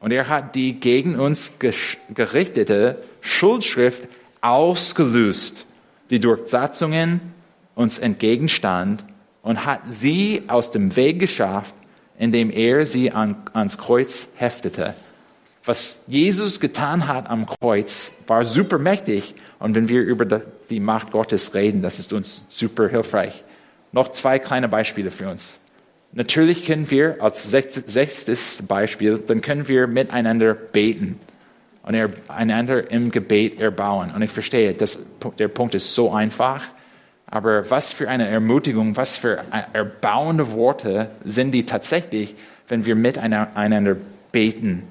[0.00, 1.58] Und er hat die gegen uns
[2.12, 4.08] gerichtete Schuldschrift
[4.42, 5.64] ausgelöst,
[6.10, 7.20] die durch Satzungen
[7.74, 9.04] uns entgegenstand
[9.42, 11.74] und hat sie aus dem Weg geschafft,
[12.18, 14.94] indem er sie an, ans Kreuz heftete.
[15.64, 19.34] Was Jesus getan hat am Kreuz, war super mächtig.
[19.58, 20.26] Und wenn wir über
[20.68, 23.42] die Macht Gottes reden, das ist uns super hilfreich.
[23.94, 25.60] Noch zwei kleine Beispiele für uns.
[26.10, 31.20] Natürlich können wir als sechstes Beispiel, dann können wir miteinander beten
[31.84, 34.10] und einander im Gebet erbauen.
[34.12, 35.06] Und ich verstehe, das,
[35.38, 36.62] der Punkt ist so einfach,
[37.26, 42.34] aber was für eine Ermutigung, was für erbauende Worte sind die tatsächlich,
[42.66, 43.96] wenn wir miteinander
[44.32, 44.82] beten.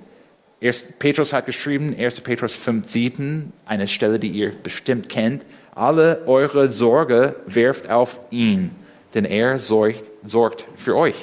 [0.61, 2.21] Erst, Petrus hat geschrieben, 1.
[2.21, 5.45] Petrus 5, 7, eine Stelle, die ihr bestimmt kennt.
[5.75, 8.71] Alle eure Sorge werft auf ihn,
[9.14, 11.16] denn er sorgt, sorgt für euch.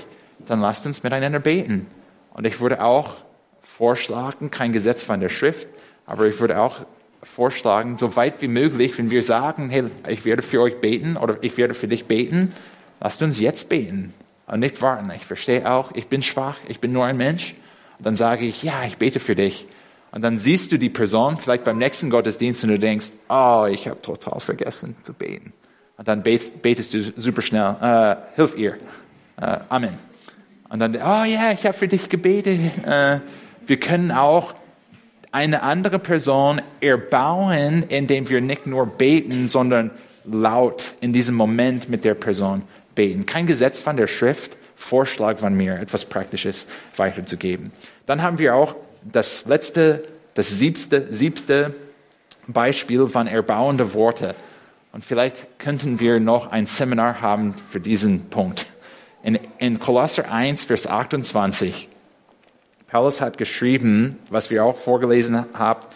[0.46, 1.86] Dann lasst uns miteinander beten.
[2.32, 3.16] Und ich würde auch
[3.62, 5.68] vorschlagen, kein Gesetz von der Schrift,
[6.06, 6.80] aber ich würde auch
[7.22, 11.36] vorschlagen, so weit wie möglich, wenn wir sagen, hey, ich werde für euch beten oder
[11.42, 12.54] ich werde für dich beten,
[13.00, 14.14] lasst uns jetzt beten
[14.46, 15.10] und nicht warten.
[15.14, 17.54] Ich verstehe auch, ich bin schwach, ich bin nur ein Mensch.
[17.98, 19.66] Und dann sage ich, ja, ich bete für dich.
[20.12, 23.86] Und dann siehst du die Person vielleicht beim nächsten Gottesdienst und du denkst, oh, ich
[23.86, 25.52] habe total vergessen zu beten.
[26.00, 28.78] Und dann betest, betest du super schnell, äh, hilf ihr.
[29.38, 29.98] Äh, Amen.
[30.70, 32.58] Und dann, oh ja, ich habe für dich gebetet.
[32.86, 33.20] Äh,
[33.66, 34.54] wir können auch
[35.30, 39.90] eine andere Person erbauen, indem wir nicht nur beten, sondern
[40.24, 42.62] laut in diesem Moment mit der Person
[42.94, 43.26] beten.
[43.26, 47.72] Kein Gesetz von der Schrift, Vorschlag von mir, etwas Praktisches weiterzugeben.
[48.06, 51.74] Dann haben wir auch das letzte, das siebte, siebte
[52.46, 54.34] Beispiel von erbauende Worte.
[54.92, 58.66] Und vielleicht könnten wir noch ein Seminar haben für diesen Punkt.
[59.22, 61.88] In, in Kolosser 1, Vers 28,
[62.88, 65.86] Paulus hat geschrieben, was wir auch vorgelesen haben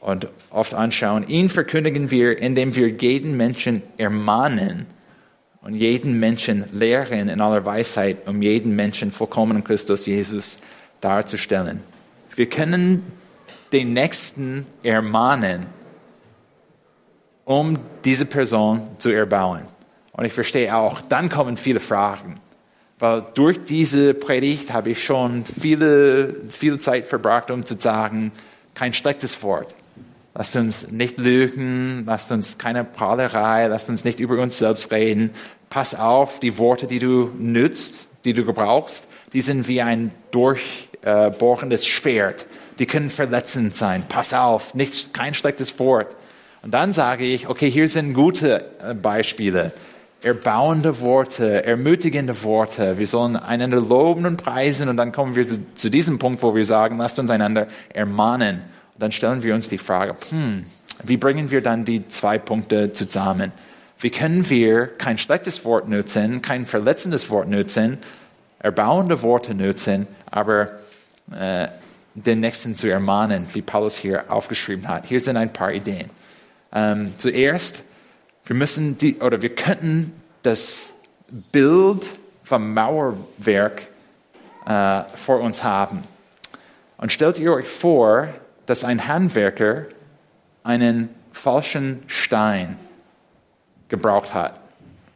[0.00, 4.86] und oft anschauen, ihn verkündigen wir, indem wir jeden Menschen ermahnen
[5.62, 10.60] und jeden Menschen lehren in aller Weisheit, um jeden Menschen vollkommenen Christus Jesus
[11.00, 11.80] darzustellen.
[12.34, 13.04] Wir können
[13.72, 15.66] den Nächsten ermahnen,
[17.44, 19.62] um diese Person zu erbauen.
[20.12, 22.40] Und ich verstehe auch, dann kommen viele Fragen.
[22.98, 28.30] Weil durch diese Predigt habe ich schon viele, viel Zeit verbracht, um zu sagen,
[28.74, 29.74] kein schlechtes Wort.
[30.34, 35.30] Lasst uns nicht lügen, lasst uns keine Prahlerei, lasst uns nicht über uns selbst reden.
[35.70, 41.86] Pass auf, die Worte, die du nützt, die du gebrauchst, die sind wie ein durchbohrendes
[41.86, 42.46] Schwert.
[42.78, 44.04] Die können verletzend sein.
[44.08, 46.14] Pass auf, nicht, kein schlechtes Wort.
[46.62, 49.72] Und dann sage ich, okay, hier sind gute äh, Beispiele.
[50.22, 52.98] Erbauende Worte, ermutigende Worte.
[52.98, 54.88] Wir sollen einander loben und preisen.
[54.88, 58.60] Und dann kommen wir zu diesem Punkt, wo wir sagen, lasst uns einander ermahnen
[59.00, 60.66] dann stellen wir uns die Frage, hm,
[61.02, 63.52] wie bringen wir dann die zwei Punkte zusammen?
[63.98, 67.98] Wie können wir kein schlechtes Wort nutzen, kein verletzendes Wort nutzen,
[68.58, 70.70] erbauende Worte nutzen, aber
[71.32, 71.68] äh,
[72.14, 75.06] den Nächsten zu ermahnen, wie Paulus hier aufgeschrieben hat?
[75.06, 76.10] Hier sind ein paar Ideen.
[76.72, 77.82] Ähm, zuerst,
[78.44, 80.12] wir müssen die, oder wir könnten
[80.42, 80.94] das
[81.52, 82.06] Bild
[82.44, 83.82] vom Mauerwerk
[84.66, 86.04] äh, vor uns haben.
[86.96, 88.28] Und stellt ihr euch vor,
[88.66, 89.86] dass ein Handwerker
[90.62, 92.76] einen falschen Stein
[93.88, 94.60] gebraucht hat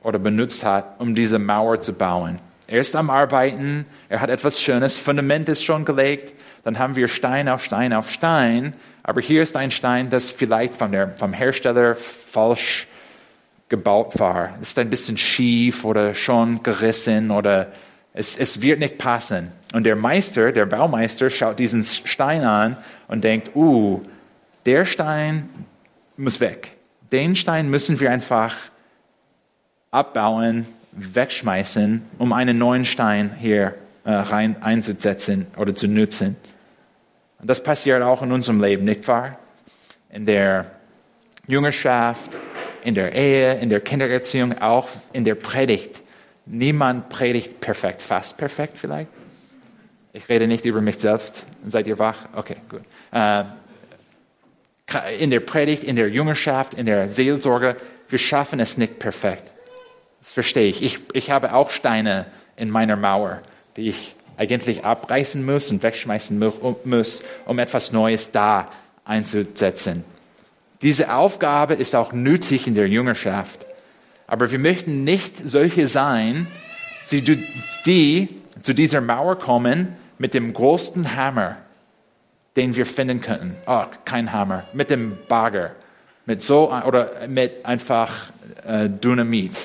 [0.03, 2.39] oder benutzt hat, um diese Mauer zu bauen.
[2.67, 6.33] Er ist am Arbeiten, er hat etwas Schönes, Fundament ist schon gelegt,
[6.65, 8.75] dann haben wir Stein auf Stein auf Stein,
[9.05, 12.89] aber hier ist ein Stein, das vielleicht von der, vom Hersteller falsch
[13.69, 14.55] gebaut war.
[14.61, 17.71] Es ist ein bisschen schief oder schon gerissen oder
[18.15, 19.53] es, es wird nicht passen.
[19.75, 24.01] Und der Meister, der Baumeister, schaut diesen Stein an und denkt, uh,
[24.65, 25.51] der Stein
[26.17, 26.73] muss weg.
[27.13, 28.57] Den Stein müssen wir einfach
[29.91, 33.75] abbauen, wegschmeißen, um einen neuen Stein hier
[34.05, 36.37] äh, rein einzusetzen oder zu nutzen.
[37.45, 39.39] Und das passiert auch in unserem Leben, nicht wahr?
[40.09, 40.71] In der
[41.47, 42.31] Jüngerschaft,
[42.83, 46.01] in der Ehe, in der Kindererziehung, auch in der Predigt.
[46.47, 49.11] Niemand predigt perfekt, fast perfekt vielleicht.
[50.15, 51.45] Ich rede nicht über mich selbst.
[51.67, 52.17] Seid ihr wach?
[52.35, 52.81] Okay, gut.
[53.13, 53.45] Äh,
[55.19, 57.77] in der Predigt, in der Jüngerschaft, in der Seelsorge,
[58.09, 59.51] wir schaffen es nicht perfekt.
[60.21, 60.83] Das verstehe ich.
[60.83, 62.25] Ich, ich habe auch Steine
[62.57, 63.43] in meiner Mauer,
[63.77, 66.43] die ich eigentlich abreißen muss und wegschmeißen
[66.85, 68.69] muss, um etwas Neues da
[69.05, 70.05] einzusetzen.
[70.83, 73.67] Diese Aufgabe ist auch nötig in der Jüngerschaft.
[74.27, 76.47] Aber wir möchten nicht solche sein,
[77.11, 78.29] die
[78.63, 81.57] zu dieser Mauer kommen mit dem größten Hammer,
[82.57, 83.57] den wir finden könnten.
[83.67, 84.65] Oh, kein Hammer.
[84.73, 85.73] Mit dem Bagger.
[86.27, 88.31] Mit so, oder mit einfach
[88.67, 89.57] äh, Dynamit.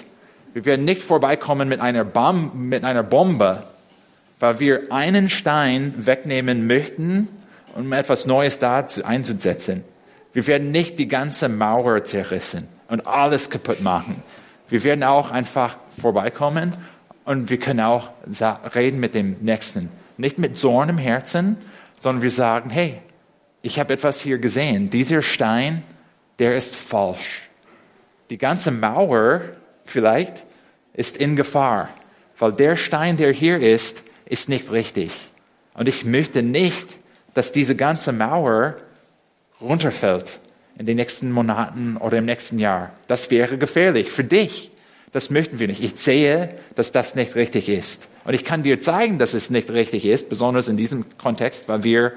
[0.54, 3.64] Wir werden nicht vorbeikommen mit einer, Bom mit einer Bombe,
[4.40, 7.28] weil wir einen Stein wegnehmen möchten,
[7.76, 9.84] um etwas Neues da einzusetzen.
[10.34, 14.24] Wir werden nicht die ganze Mauer zerrissen und alles kaputt machen.
[14.70, 16.74] Wir werden auch einfach vorbeikommen
[17.26, 18.10] und wir können auch
[18.76, 19.90] reden mit dem Nächsten.
[20.18, 21.58] Nicht mit Zorn im Herzen,
[22.00, 23.02] sondern wir sagen, hey,
[23.62, 24.90] ich habe etwas hier gesehen.
[24.90, 25.84] Dieser Stein,
[26.38, 27.50] der ist falsch.
[28.30, 29.42] Die ganze Mauer
[29.86, 30.46] vielleicht
[30.94, 31.90] ist in Gefahr,
[32.38, 35.12] weil der Stein, der hier ist, ist nicht richtig.
[35.74, 36.88] Und ich möchte nicht,
[37.34, 38.76] dass diese ganze Mauer
[39.60, 40.40] runterfällt
[40.78, 42.92] in den nächsten Monaten oder im nächsten Jahr.
[43.08, 44.72] Das wäre gefährlich für dich.
[45.12, 45.84] Das möchten wir nicht.
[45.84, 48.08] Ich sehe, dass das nicht richtig ist.
[48.24, 51.84] Und ich kann dir zeigen, dass es nicht richtig ist, besonders in diesem Kontext, weil
[51.84, 52.14] wir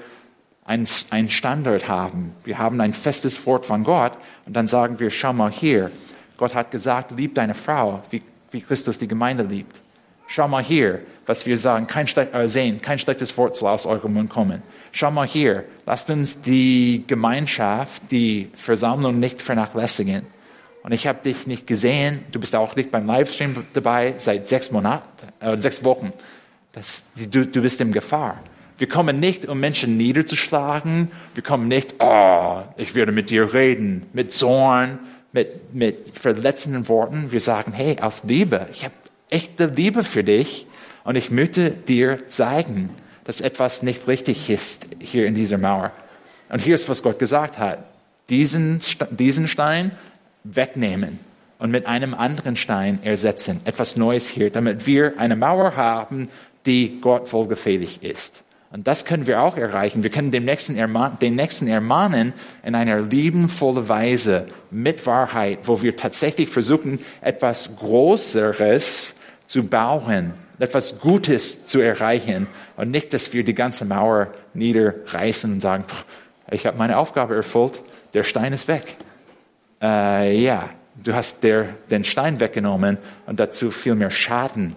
[0.65, 0.87] einen
[1.29, 2.35] Standard haben.
[2.45, 4.13] Wir haben ein festes Wort von Gott
[4.47, 5.91] und dann sagen wir, schau mal hier.
[6.37, 9.81] Gott hat gesagt, lieb deine Frau, wie, wie Christus die Gemeinde liebt.
[10.35, 14.15] Schau mal hier, was wir sagen, kein, äh, sehen, kein schlechtes Wort soll aus eurem
[14.15, 14.63] Mund kommen.
[14.91, 20.23] Schau mal hier, lasst uns die Gemeinschaft, die Versammlung nicht vernachlässigen.
[20.85, 24.71] Und ich habe dich nicht gesehen, du bist auch nicht beim Livestream dabei seit sechs
[24.71, 25.05] Monaten,
[25.41, 26.15] äh, sechs Wochen.
[26.73, 28.41] Das, du, du bist in Gefahr.
[28.79, 31.13] Wir kommen nicht, um Menschen niederzuschlagen.
[31.35, 34.99] Wir kommen nicht, oh, ich werde mit dir reden, mit Zorn,
[35.35, 37.33] mit, mit verletzenden Worten.
[37.33, 38.95] Wir sagen, hey, aus Liebe, ich habe
[39.33, 40.67] echte Liebe für dich
[41.05, 42.91] und ich möchte dir zeigen,
[43.25, 45.93] dass etwas nicht richtig ist hier in dieser Mauer.
[46.49, 47.79] Und hier ist, was Gott gesagt hat.
[48.29, 48.81] Diesen,
[49.11, 49.93] diesen Stein
[50.45, 51.19] wegnehmen
[51.59, 53.61] und mit einem anderen Stein ersetzen.
[53.65, 56.29] Etwas Neues hier, damit wir eine Mauer haben,
[56.67, 58.43] die Gott wohlgefällig ist.
[58.73, 60.03] Und das können wir auch erreichen.
[60.03, 62.33] Wir können den Nächsten, ermahnen, den Nächsten ermahnen
[62.65, 69.17] in einer liebenvollen Weise mit Wahrheit, wo wir tatsächlich versuchen, etwas Größeres
[69.53, 75.61] zu bauen, etwas Gutes zu erreichen und nicht, dass wir die ganze Mauer niederreißen und
[75.61, 75.85] sagen,
[76.51, 77.75] ich habe meine Aufgabe erfüllt,
[78.15, 78.97] der Stein ist weg.
[79.83, 80.71] Äh, ja,
[81.05, 82.97] du hast der, den Stein weggenommen
[83.27, 84.75] und dazu viel mehr Schaden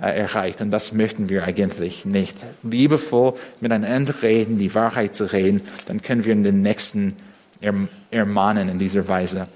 [0.00, 0.60] äh, erreicht.
[0.60, 2.36] Und das möchten wir eigentlich nicht.
[2.62, 7.16] Liebevoll miteinander reden, die Wahrheit zu reden, dann können wir den Nächsten
[8.12, 9.48] ermahnen in dieser Weise.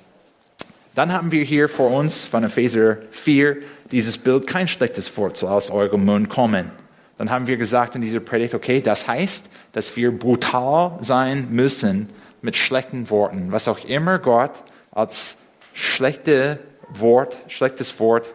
[0.95, 3.59] Dann haben wir hier vor uns von Epheser 4
[3.93, 6.71] dieses Bild, kein schlechtes Wort soll aus eurem Mund kommen.
[7.17, 12.09] Dann haben wir gesagt in dieser Predigt, okay, das heißt, dass wir brutal sein müssen
[12.43, 13.53] mit schlechten Worten.
[13.53, 15.39] Was auch immer Gott als
[15.75, 18.35] schlechte Wort, schlechtes Wort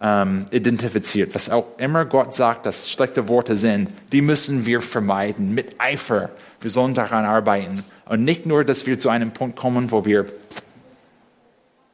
[0.00, 1.34] ähm, identifiziert.
[1.34, 6.30] Was auch immer Gott sagt, dass schlechte Worte sind, die müssen wir vermeiden mit Eifer.
[6.60, 7.84] Wir sollen daran arbeiten.
[8.06, 10.26] Und nicht nur, dass wir zu einem Punkt kommen, wo wir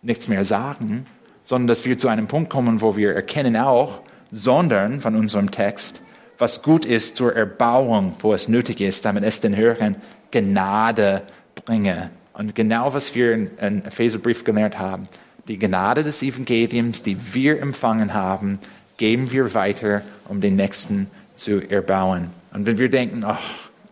[0.02, 1.06] nichts mehr sagen,
[1.44, 6.02] sondern dass wir zu einem Punkt kommen, wo wir erkennen auch, sondern von unserem Text,
[6.38, 9.96] was gut ist zur Erbauung, wo es nötig ist, damit es den Hörern
[10.30, 11.22] Gnade
[11.54, 12.10] bringe.
[12.32, 15.08] Und genau was wir in, Epheserbrief gelernt haben,
[15.48, 18.58] die Gnade des Evangeliums, die wir empfangen haben,
[18.96, 22.30] geben wir weiter, um den Nächsten zu erbauen.
[22.52, 23.36] Und wenn wir denken, oh,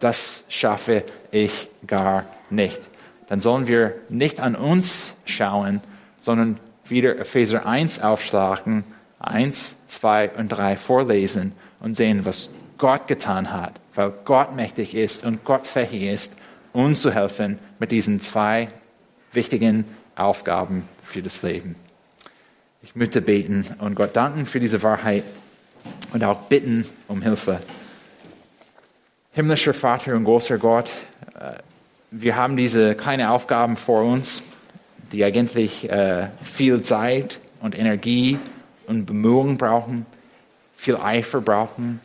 [0.00, 2.80] das schaffe ich gar nicht,
[3.28, 5.80] dann sollen wir nicht an uns schauen,
[6.28, 8.84] sondern wieder Epheser 1 aufschlagen,
[9.18, 15.24] 1, 2 und 3 vorlesen und sehen, was Gott getan hat, weil Gott mächtig ist
[15.24, 16.36] und Gott fähig ist,
[16.74, 18.68] uns zu helfen mit diesen zwei
[19.32, 21.76] wichtigen Aufgaben für das Leben.
[22.82, 25.24] Ich möchte beten und Gott danken für diese Wahrheit
[26.12, 27.58] und auch bitten um Hilfe.
[29.32, 30.90] Himmlischer Vater und großer Gott,
[31.40, 31.54] äh,
[32.10, 34.42] wir haben diese kleinen Aufgaben vor uns,
[35.12, 38.38] die eigentlich äh, viel Zeit und Energie
[38.86, 40.06] und Bemühungen brauchen,
[40.76, 42.00] viel Eifer brauchen.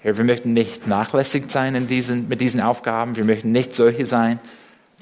[0.00, 3.16] Herr, wir möchten nicht nachlässig sein in diesen, mit diesen Aufgaben.
[3.16, 4.38] Wir möchten nicht solche sein,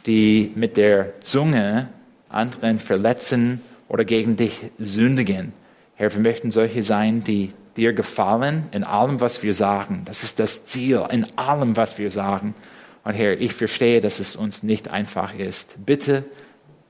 [0.06, 1.88] die mit der Zunge
[2.28, 5.52] anderen verletzen oder gegen dich sündigen.
[5.96, 10.02] Herr, wir möchten solche sein, die dir gefallen in allem, was wir sagen.
[10.04, 12.54] Das ist das Ziel, in allem, was wir sagen.
[13.04, 15.84] Und Herr, ich verstehe, dass es uns nicht einfach ist.
[15.84, 16.24] Bitte,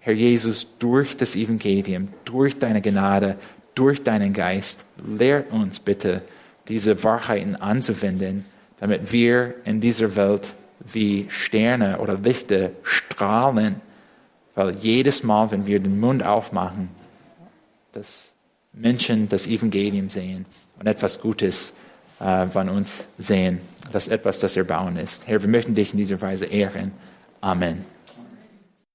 [0.04, 3.38] Herr Jesus, durch das Evangelium, durch deine Gnade,
[3.74, 6.20] durch deinen Geist, lehrt uns bitte,
[6.68, 8.44] diese Wahrheiten anzuwenden,
[8.80, 10.42] damit wir in dieser Welt
[10.80, 13.76] wie Sterne oder Lichter strahlen,
[14.54, 16.90] weil jedes Mal, wenn wir den Mund aufmachen,
[17.92, 18.28] dass
[18.74, 20.44] Menschen das Evangelium sehen
[20.78, 21.76] und etwas Gutes
[22.20, 25.26] äh, von uns sehen, dass etwas das Erbauen ist.
[25.26, 26.92] Herr, wir möchten dich in dieser Weise ehren.
[27.40, 27.93] Amen.